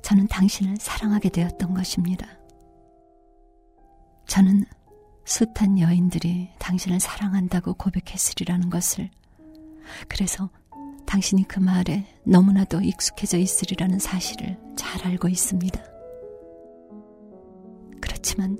저는 0.01 0.27
당신을 0.27 0.77
사랑하게 0.77 1.29
되었던 1.29 1.73
것입니다. 1.73 2.27
저는 4.27 4.65
숱한 5.25 5.79
여인들이 5.79 6.49
당신을 6.57 6.99
사랑한다고 6.99 7.75
고백했으리라는 7.75 8.69
것을 8.69 9.09
그래서 10.07 10.49
당신이 11.09 11.47
그 11.47 11.59
말에 11.59 12.05
너무나도 12.23 12.81
익숙해져 12.81 13.39
있으리라는 13.39 13.97
사실을 13.97 14.55
잘 14.75 15.07
알고 15.07 15.27
있습니다. 15.27 15.83
그렇지만 17.99 18.59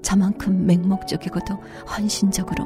저만큼 0.00 0.64
맹목적이고도 0.64 1.54
헌신적으로 1.94 2.64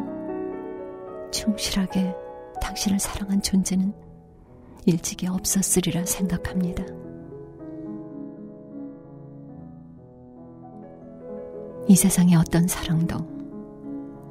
충실하게 1.33 2.15
당신을 2.63 3.01
사랑한 3.01 3.43
존재는 3.43 3.93
일찍이 4.87 5.27
없었으리라 5.27 6.07
생각합니다. 6.07 6.85
이 11.89 11.97
세상의 11.97 12.37
어떤 12.37 12.69
사랑도 12.69 13.40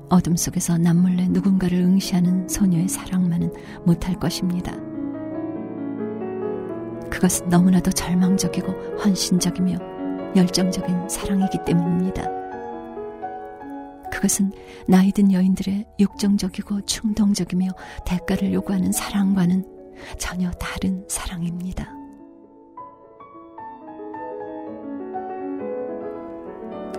어둠 0.09 0.35
속에서 0.35 0.77
남몰래 0.77 1.27
누군가를 1.29 1.77
응시하는 1.79 2.47
소녀의 2.49 2.87
사랑만은 2.87 3.53
못할 3.85 4.15
것입니다. 4.19 4.73
그것은 7.09 7.49
너무나도 7.49 7.91
절망적이고 7.91 8.71
헌신적이며 9.03 9.77
열정적인 10.35 11.09
사랑이기 11.09 11.59
때문입니다. 11.65 12.23
그것은 14.11 14.51
나이든 14.87 15.31
여인들의 15.31 15.85
육정적이고 15.99 16.81
충동적이며 16.81 17.67
대가를 18.05 18.53
요구하는 18.53 18.91
사랑과는 18.91 19.65
전혀 20.17 20.49
다른 20.51 21.05
사랑입니다. 21.07 21.93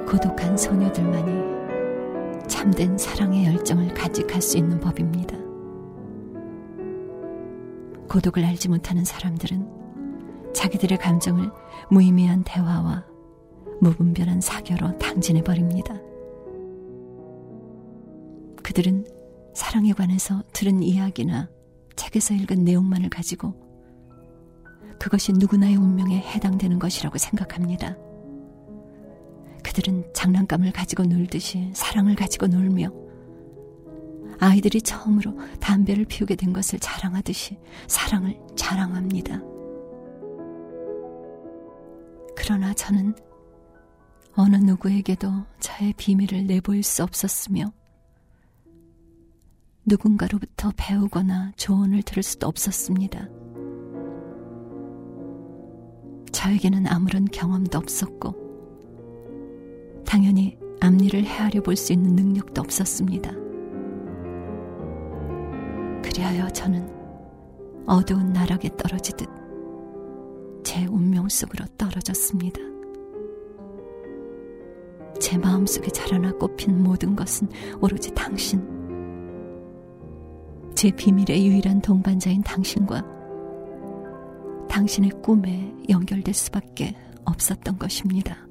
고독한 0.08 0.56
소녀들만이 0.56 1.59
참된 2.51 2.98
사랑의 2.98 3.46
열정을 3.46 3.94
가직할 3.94 4.42
수 4.42 4.59
있는 4.59 4.80
법입니다. 4.80 5.38
고독을 8.09 8.44
알지 8.44 8.68
못하는 8.68 9.05
사람들은 9.05 10.53
자기들의 10.53 10.98
감정을 10.98 11.51
무의미한 11.90 12.42
대화와 12.44 13.07
무분별한 13.80 14.40
사교로 14.40 14.98
당진해 14.98 15.42
버립니다. 15.42 15.94
그들은 18.64 19.07
사랑에 19.55 19.92
관해서 19.92 20.42
들은 20.53 20.82
이야기나 20.82 21.48
책에서 21.94 22.34
읽은 22.34 22.64
내용만을 22.64 23.11
가지고 23.11 23.55
그것이 24.98 25.32
누구나의 25.32 25.76
운명에 25.76 26.18
해당되는 26.18 26.80
것이라고 26.80 27.16
생각합니다. 27.16 27.96
그들은 29.81 30.05
장난감을 30.12 30.72
가지고 30.72 31.05
놀듯이 31.05 31.70
사랑을 31.74 32.14
가지고 32.14 32.47
놀며 32.47 32.93
아이들이 34.39 34.83
처음으로 34.83 35.35
담배를 35.59 36.05
피우게 36.05 36.37
된 36.37 36.53
것을 36.53 36.78
자랑하듯이 36.78 37.59
사랑을 37.87 38.39
자랑합니다. 38.57 39.41
그러나 42.37 42.74
저는 42.74 43.14
어느 44.35 44.57
누구에게도 44.57 45.31
저의 45.61 45.95
비밀을 45.97 46.47
내보일 46.47 46.83
수 46.83 47.03
없었으며 47.03 47.72
누군가로부터 49.87 50.72
배우거나 50.76 51.53
조언을 51.57 52.03
들을 52.03 52.22
수도 52.22 52.47
없었습니다. 52.49 53.28
저에게는 56.33 56.87
아무런 56.87 57.24
경험도 57.24 57.78
없었고 57.78 58.49
당연히 60.11 60.58
앞일을 60.80 61.24
헤아려 61.24 61.62
볼 61.62 61.76
수 61.76 61.92
있는 61.92 62.16
능력도 62.16 62.61
없었습니다. 62.61 63.30
그리하여 66.02 66.48
저는 66.48 66.90
어두운 67.86 68.32
나락에 68.32 68.70
떨어지듯 68.76 69.28
제 70.64 70.84
운명 70.86 71.28
속으로 71.28 71.64
떨어졌습니다. 71.78 72.61
제 75.20 75.38
마음속에 75.38 75.86
자라나 75.88 76.32
꽃핀 76.32 76.82
모든 76.82 77.14
것은 77.14 77.48
오로지 77.80 78.12
당신, 78.12 78.61
제 80.74 80.90
비밀의 80.90 81.46
유일한 81.46 81.80
동반자인 81.80 82.42
당신과 82.42 83.04
당신의 84.68 85.11
꿈에 85.22 85.72
연결될 85.88 86.34
수밖에 86.34 86.96
없었던 87.24 87.78
것입니다. 87.78 88.49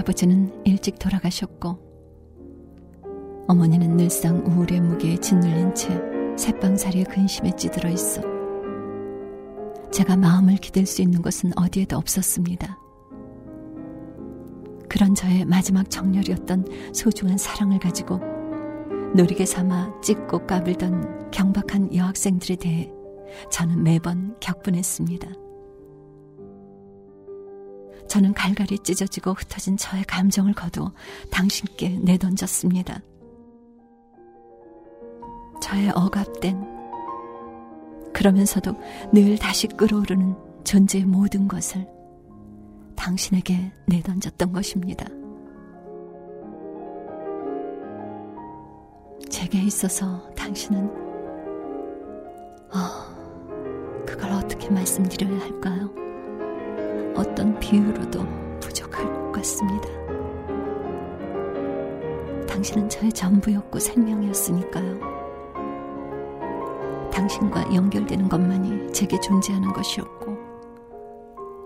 아버지는 0.00 0.50
일찍 0.64 0.98
돌아가셨고 0.98 1.78
어머니는 3.48 3.98
늘상 3.98 4.38
우울의 4.46 4.80
무게에 4.80 5.18
짓눌린 5.18 5.74
채 5.74 5.88
새빵살이의 6.38 7.04
근심에 7.04 7.54
찌들어 7.54 7.90
있어 7.90 8.22
제가 9.92 10.16
마음을 10.16 10.56
기댈 10.56 10.86
수 10.86 11.02
있는 11.02 11.20
곳은 11.20 11.52
어디에도 11.54 11.98
없었습니다. 11.98 12.78
그런 14.88 15.14
저의 15.14 15.44
마지막 15.44 15.90
정렬이었던 15.90 16.94
소중한 16.94 17.36
사랑을 17.36 17.78
가지고 17.78 18.20
놀이개 19.14 19.44
삼아 19.44 20.00
찍고 20.00 20.46
까불던 20.46 21.30
경박한 21.30 21.94
여학생들에 21.94 22.56
대해 22.56 22.90
저는 23.50 23.82
매번 23.82 24.34
격분했습니다. 24.40 25.39
저는 28.10 28.34
갈갈이 28.34 28.80
찢어지고 28.80 29.34
흩어진 29.34 29.76
저의 29.76 30.02
감정을 30.02 30.52
거두어 30.52 30.92
당신께 31.30 32.00
내던졌습니다. 32.02 33.00
저의 35.62 35.90
억압된 35.94 36.60
그러면서도 38.12 38.74
늘 39.12 39.38
다시 39.38 39.68
끌어오르는 39.68 40.34
존재의 40.64 41.04
모든 41.04 41.46
것을 41.46 41.86
당신에게 42.96 43.70
내던졌던 43.86 44.52
것입니다. 44.52 45.06
제게 49.30 49.62
있어서 49.62 50.28
당신은 50.34 50.84
어, 52.72 54.04
그걸 54.04 54.32
어떻게 54.32 54.68
말씀드려야 54.68 55.42
할까요? 55.42 56.09
어떤 57.20 57.58
비유로도 57.60 58.24
부족할 58.60 59.04
것 59.12 59.32
같습니다. 59.32 59.88
당신은 62.48 62.88
저의 62.88 63.12
전부였고 63.12 63.78
생명이었으니까요. 63.78 64.98
당신과 67.12 67.74
연결되는 67.74 68.26
것만이 68.26 68.90
제게 68.94 69.20
존재하는 69.20 69.70
것이었고, 69.74 70.34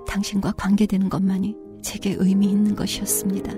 당신과 0.09 0.53
관계되는 0.57 1.09
것만이 1.09 1.57
제게 1.83 2.17
의미 2.19 2.47
있는 2.47 2.75
것이었습니다. 2.75 3.53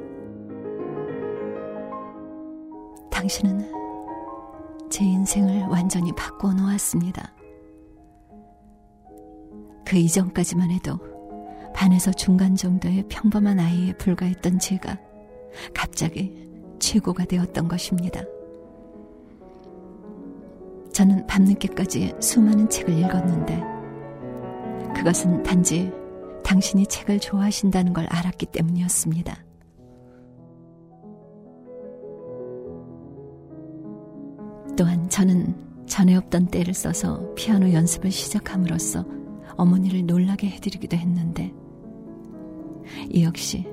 당신은 3.11 3.73
제 4.91 5.03
인생을 5.03 5.63
완전히 5.69 6.13
바꾸어 6.13 6.53
놓았습니다. 6.53 7.33
그 9.87 9.97
이전까지만 9.97 10.71
해도 10.71 11.16
반에서 11.77 12.11
중간 12.11 12.57
정도의 12.57 13.05
평범한 13.09 13.61
아이에 13.61 13.93
불과했던 13.99 14.59
제가 14.59 14.99
갑자기 15.74 16.49
최고가 16.79 17.27
되었던 17.27 17.68
것입니다. 17.68 18.22
저는 20.93 21.27
밤늦게까지 21.27 22.14
수많은 22.18 22.70
책을 22.70 22.99
읽었는데 22.99 23.62
그것은 24.97 25.43
단지 25.43 25.93
당신이 26.43 26.87
책을 26.87 27.20
좋아하신다는 27.20 27.93
걸 27.93 28.07
알았기 28.09 28.47
때문이었습니다. 28.47 29.37
또한 34.79 35.09
저는 35.11 35.85
전에 35.87 36.16
없던 36.16 36.47
때를 36.47 36.72
써서 36.72 37.35
피아노 37.35 37.70
연습을 37.72 38.11
시작함으로써 38.11 39.05
어머니를 39.57 40.07
놀라게 40.07 40.49
해드리기도 40.49 40.97
했는데 40.97 41.53
이 43.11 43.24
역시 43.24 43.66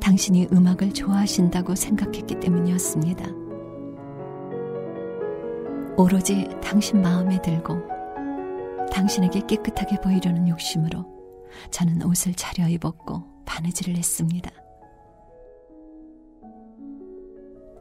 당신이 0.00 0.48
음악을 0.52 0.92
좋아하신다고 0.92 1.74
생각했기 1.74 2.40
때문이었습니다. 2.40 3.26
오로지 5.96 6.48
당신 6.62 7.02
마음에 7.02 7.40
들고 7.42 7.76
당신에게 8.90 9.40
깨끗하게 9.46 10.00
보이려는 10.00 10.48
욕심으로 10.48 11.04
저는 11.70 12.02
옷을 12.02 12.34
차려 12.34 12.68
입었고 12.68 13.22
바느질을 13.44 13.96
했습니다. 13.96 14.50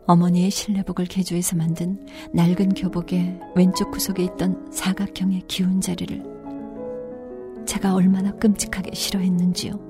어머니의 0.05 0.49
실내복을 0.49 1.05
개조해서 1.05 1.55
만든 1.55 2.03
낡은 2.33 2.69
교복의 2.69 3.39
왼쪽 3.55 3.91
구석에 3.91 4.23
있던 4.23 4.71
사각형의 4.71 5.43
기운 5.47 5.79
자리를 5.79 6.39
제가 7.67 7.93
얼마나 7.93 8.31
끔찍하게 8.31 8.95
싫어했는지요. 8.95 9.88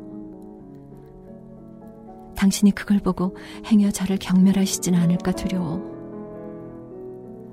당신이 2.40 2.72
그걸 2.72 3.00
보고 3.00 3.36
행여 3.66 3.92
저를 3.92 4.18
경멸하시지는 4.18 4.98
않을까 4.98 5.34
두려워. 5.34 5.84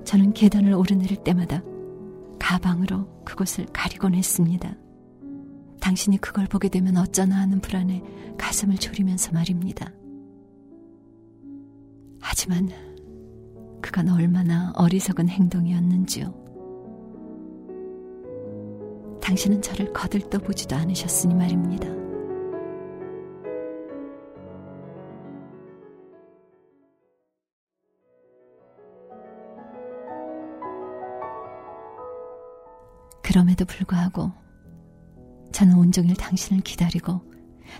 저는 0.05 0.31
계단을 0.31 0.73
오르내릴 0.73 1.17
때마다 1.25 1.61
가방으로 2.39 3.05
그곳을 3.25 3.65
가리곤 3.73 4.15
했습니다. 4.15 4.73
당신이 5.81 6.19
그걸 6.19 6.47
보게 6.47 6.69
되면 6.69 6.95
어쩌나 6.95 7.35
하는 7.35 7.59
불안에 7.59 8.01
가슴을 8.37 8.77
졸이면서 8.77 9.33
말입니다. 9.33 9.91
하지만 12.21 12.69
그건 13.81 14.07
얼마나 14.07 14.71
어리석은 14.77 15.27
행동이었는지요. 15.27 16.33
당신은 19.21 19.61
저를 19.61 19.91
거들떠 19.91 20.39
보지도 20.39 20.77
않으셨으니 20.77 21.35
말입니다. 21.35 21.96
그럼에도 33.37 33.65
불구하고 33.65 34.31
저는 35.51 35.77
온종일 35.77 36.15
당신을 36.15 36.63
기다리고 36.63 37.21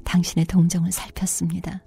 당신의 0.03 0.45
동정을 0.45 0.91
살폈습니다. 0.91 1.83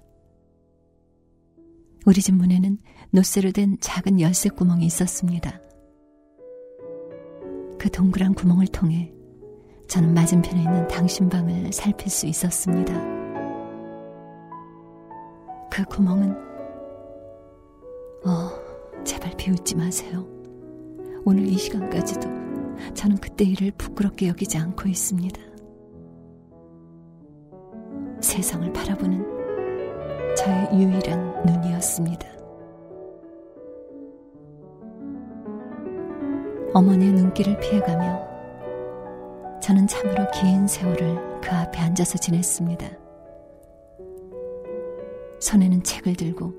우리 2.05 2.19
집 2.19 2.35
문에는 2.35 2.77
노쇠로 3.11 3.51
된 3.53 3.77
작은 3.79 4.19
열쇠 4.19 4.49
구멍이 4.49 4.85
있었습니다. 4.87 5.57
그 7.79 7.89
동그란 7.89 8.33
구멍을 8.33 8.67
통해 8.67 9.13
저는 9.87 10.13
맞은편에 10.15 10.63
있는 10.63 10.85
당신 10.89 11.29
방을 11.29 11.71
살필 11.71 12.09
수 12.09 12.27
있었습니다. 12.27 12.93
그 15.71 15.85
구멍은 15.85 16.35
어, 18.25 19.03
제발 19.05 19.31
비웃지 19.37 19.77
마세요. 19.77 20.27
오늘 21.23 21.47
이 21.47 21.57
시간까지도 21.57 22.50
저는 22.93 23.17
그때 23.17 23.45
일을 23.45 23.71
부끄럽게 23.77 24.27
여기지 24.27 24.57
않고 24.57 24.89
있습니다. 24.89 25.41
세상을 28.21 28.73
바라보는 28.73 30.35
저의 30.35 30.69
유일한 30.73 31.45
눈이었습니다. 31.45 32.27
어머니의 36.73 37.13
눈길을 37.13 37.59
피해가며 37.59 38.31
저는 39.61 39.87
참으로 39.87 40.25
긴 40.31 40.67
세월을 40.67 41.41
그 41.41 41.51
앞에 41.51 41.79
앉아서 41.79 42.17
지냈습니다. 42.17 42.85
손에는 45.39 45.83
책을 45.83 46.15
들고 46.15 46.53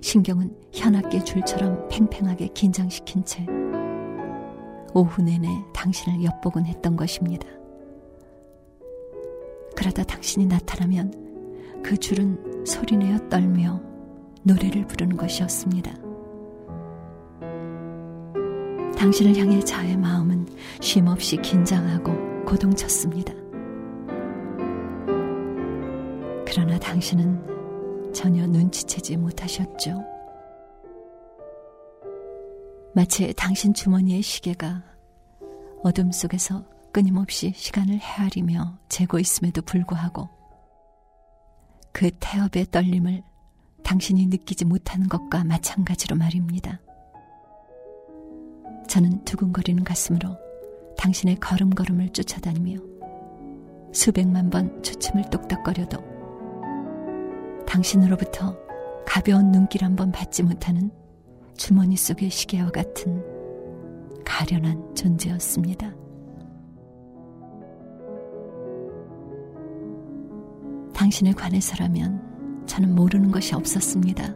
신경은 0.00 0.56
현악계 0.72 1.24
줄처럼 1.24 1.88
팽팽하게 1.88 2.48
긴장시킨 2.54 3.24
채 3.24 3.44
오후 4.94 5.22
내내 5.22 5.48
당신을 5.72 6.24
엿보곤 6.24 6.66
했던 6.66 6.96
것입니다. 6.96 7.46
그러다 9.76 10.02
당신이 10.02 10.46
나타나면 10.46 11.82
그 11.82 11.96
줄은 11.96 12.64
소리내어 12.66 13.28
떨며 13.28 13.80
노래를 14.42 14.86
부르는 14.86 15.16
것이었습니다. 15.16 15.92
당신을 18.96 19.36
향해 19.38 19.60
저의 19.60 19.96
마음은 19.96 20.46
쉼없이 20.80 21.36
긴장하고 21.38 22.44
고동쳤습니다. 22.44 23.32
그러나 26.46 26.78
당신은 26.78 28.12
전혀 28.12 28.46
눈치채지 28.46 29.16
못하셨죠. 29.16 30.19
마치 33.00 33.32
당신 33.32 33.72
주머니의 33.72 34.20
시계가 34.20 34.82
어둠 35.82 36.12
속에서 36.12 36.66
끊임없이 36.92 37.50
시간을 37.56 37.98
헤아리며 37.98 38.76
재고 38.90 39.18
있음에도 39.18 39.62
불구하고 39.62 40.28
그 41.92 42.10
태엽의 42.20 42.66
떨림을 42.70 43.22
당신이 43.84 44.26
느끼지 44.26 44.66
못하는 44.66 45.08
것과 45.08 45.44
마찬가지로 45.44 46.14
말입니다. 46.16 46.78
저는 48.86 49.24
두근거리는 49.24 49.82
가슴으로 49.82 50.36
당신의 50.98 51.36
걸음걸음을 51.36 52.10
쫓아다니며 52.10 52.82
수백만 53.94 54.50
번 54.50 54.82
주춤을 54.82 55.30
똑딱거려도 55.30 55.96
당신으로부터 57.66 58.58
가벼운 59.06 59.52
눈길 59.52 59.84
한 59.84 59.96
번 59.96 60.12
받지 60.12 60.42
못하는 60.42 60.90
주머니 61.60 61.94
속의 61.94 62.30
시계와 62.30 62.70
같은 62.70 63.22
가련한 64.24 64.94
존재였습니다. 64.94 65.94
당신에 70.94 71.32
관해서라면 71.32 72.64
저는 72.64 72.94
모르는 72.94 73.30
것이 73.30 73.54
없었습니다. 73.54 74.34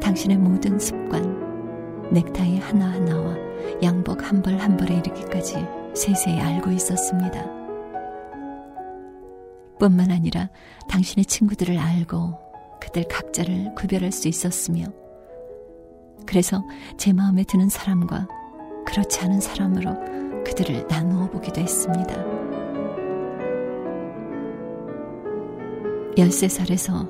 당신의 0.00 0.38
모든 0.38 0.76
습관, 0.80 2.10
넥타이 2.12 2.58
하나하나와 2.58 3.36
양복 3.80 4.24
한 4.24 4.42
벌 4.42 4.58
한 4.58 4.76
벌에 4.76 4.96
이르기까지 4.96 5.64
세세히 5.94 6.40
알고 6.40 6.72
있었습니다. 6.72 7.46
뿐만 9.78 10.10
아니라 10.10 10.50
당신의 10.88 11.26
친구들을 11.26 11.78
알고 11.78 12.34
그들 12.80 13.04
각자를 13.04 13.76
구별할 13.76 14.10
수 14.10 14.26
있었으며 14.26 14.86
그래서 16.26 16.64
제 16.96 17.12
마음에 17.12 17.44
드는 17.44 17.68
사람과 17.68 18.28
그렇지 18.86 19.20
않은 19.20 19.40
사람으로 19.40 20.44
그들을 20.44 20.86
나누어 20.88 21.28
보기도 21.30 21.60
했습니다. 21.60 22.14
13살에서 26.16 27.08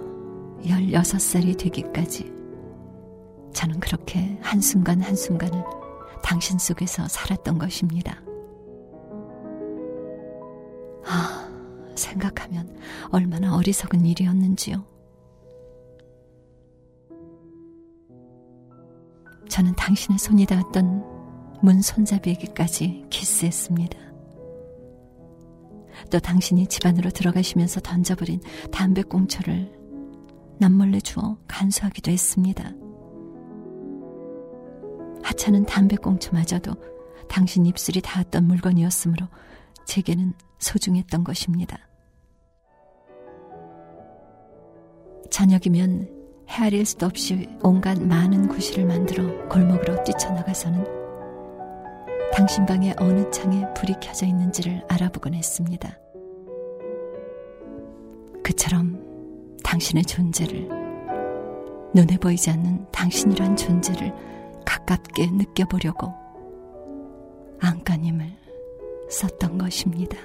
16살이 0.64 1.58
되기까지 1.58 2.32
저는 3.52 3.80
그렇게 3.80 4.38
한순간 4.40 5.00
한순간을 5.00 5.64
당신 6.22 6.58
속에서 6.58 7.08
살았던 7.08 7.58
것입니다. 7.58 8.22
아, 11.04 11.48
생각하면 11.96 12.78
얼마나 13.10 13.56
어리석은 13.56 14.06
일이었는지요. 14.06 14.84
당신의 19.82 20.16
손이 20.16 20.46
닿았던 20.46 21.04
문 21.60 21.82
손잡이에게까지 21.82 23.06
키스했습니다. 23.10 23.98
또 26.08 26.20
당신이 26.20 26.68
집 26.68 26.86
안으로 26.86 27.10
들어가시면서 27.10 27.80
던져버린 27.80 28.40
담배꽁초를 28.70 29.72
남몰래 30.60 31.00
주어 31.00 31.36
간수하기도 31.48 32.12
했습니다. 32.12 32.70
하찮은 35.24 35.66
담배꽁초마저도 35.66 36.74
당신 37.28 37.66
입술이 37.66 38.02
닿았던 38.02 38.46
물건이었으므로 38.46 39.26
제게는 39.84 40.32
소중했던 40.60 41.24
것입니다. 41.24 41.88
저녁이면 45.28 46.21
헤아릴 46.48 46.84
수도 46.84 47.06
없이 47.06 47.48
온갖 47.62 48.00
많은 48.00 48.48
구실을 48.48 48.84
만들어 48.84 49.24
골목으로 49.48 50.02
뛰쳐나가서는 50.04 50.84
당신 52.32 52.64
방의 52.66 52.94
어느 52.98 53.30
창에 53.30 53.66
불이 53.74 53.94
켜져 54.00 54.26
있는지를 54.26 54.84
알아보곤 54.88 55.34
했습니다. 55.34 55.98
그처럼 58.42 59.00
당신의 59.62 60.04
존재를 60.04 60.68
눈에 61.94 62.16
보이지 62.16 62.50
않는 62.50 62.86
당신이란 62.90 63.56
존재를 63.56 64.12
가깝게 64.64 65.30
느껴보려고 65.32 66.12
안간힘을 67.60 68.26
썼던 69.10 69.58
것입니다. 69.58 70.16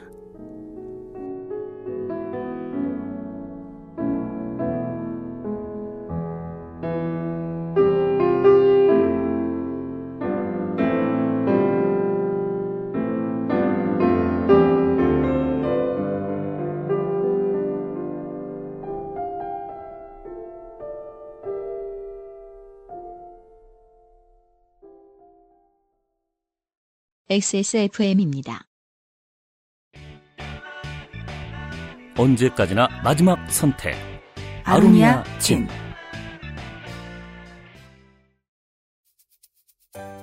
XSFM입니다. 27.30 28.62
언제까지나 32.18 32.88
마지막 33.04 33.52
선택. 33.52 33.96
아로니아 34.64 35.26
진. 35.38 35.68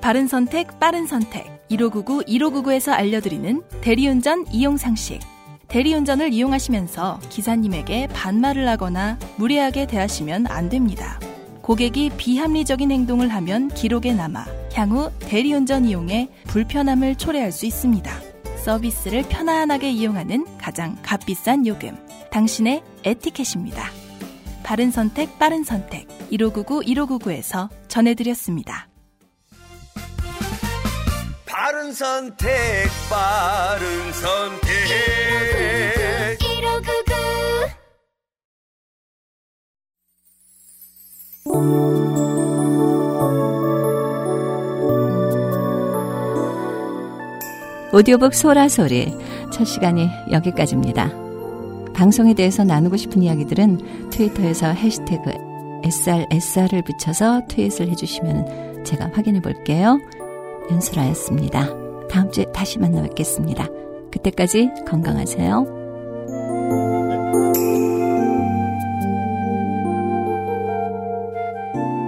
바른 0.00 0.26
선택, 0.26 0.80
빠른 0.80 1.06
선택. 1.06 1.44
1599, 1.68 2.22
1599에서 2.22 2.92
알려드리는 2.92 3.62
대리운전 3.82 4.46
이용 4.50 4.78
상식. 4.78 5.20
대리운전을 5.68 6.32
이용하시면서 6.32 7.20
기사님에게 7.28 8.08
반말을 8.14 8.66
하거나 8.66 9.18
무례하게 9.36 9.86
대하시면 9.88 10.46
안 10.46 10.70
됩니다. 10.70 11.20
고객이 11.60 12.12
비합리적인 12.16 12.90
행동을 12.90 13.28
하면 13.28 13.68
기록에 13.68 14.14
남아 14.14 14.63
향후 14.74 15.10
대리운전 15.20 15.84
이용에 15.86 16.28
불편함을 16.48 17.16
초래할 17.16 17.52
수 17.52 17.66
있습니다. 17.66 18.10
서비스를 18.64 19.22
편안하게 19.28 19.90
이용하는 19.90 20.46
가장 20.58 20.96
값비싼 21.02 21.66
요금. 21.66 21.96
당신의 22.30 22.82
에티켓입니다. 23.04 23.90
바른 24.64 24.90
선택, 24.90 25.38
빠른 25.38 25.62
선택. 25.62 26.08
1599, 26.30 26.82
1599에서 26.82 27.68
전해드렸습니다. 27.88 28.88
바른 31.46 31.92
선택, 31.92 32.50
바른 33.08 34.12
선택. 34.12 34.70
1599 41.44 42.33
오디오북 47.94 48.34
소라소리 48.34 49.16
첫 49.52 49.64
시간이 49.64 50.10
여기까지입니다. 50.32 51.12
방송에 51.94 52.34
대해서 52.34 52.64
나누고 52.64 52.96
싶은 52.96 53.22
이야기들은 53.22 54.10
트위터에서 54.10 54.66
해시태그 54.66 55.30
SRSR을 55.84 56.82
붙여서 56.82 57.42
트윗을 57.48 57.88
해주시면 57.90 58.82
제가 58.82 59.10
확인해 59.14 59.40
볼게요. 59.40 60.00
연수라였습니다. 60.72 61.68
다음 62.10 62.32
주에 62.32 62.46
다시 62.52 62.80
만나 62.80 63.00
뵙겠습니다. 63.02 63.68
그때까지 64.10 64.70
건강하세요. 64.88 65.64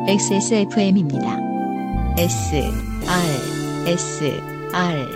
XSFM입니다. 0.09 1.39
S, 2.19 2.57
R, 2.57 3.89
S, 3.89 4.41
R. 4.73 5.16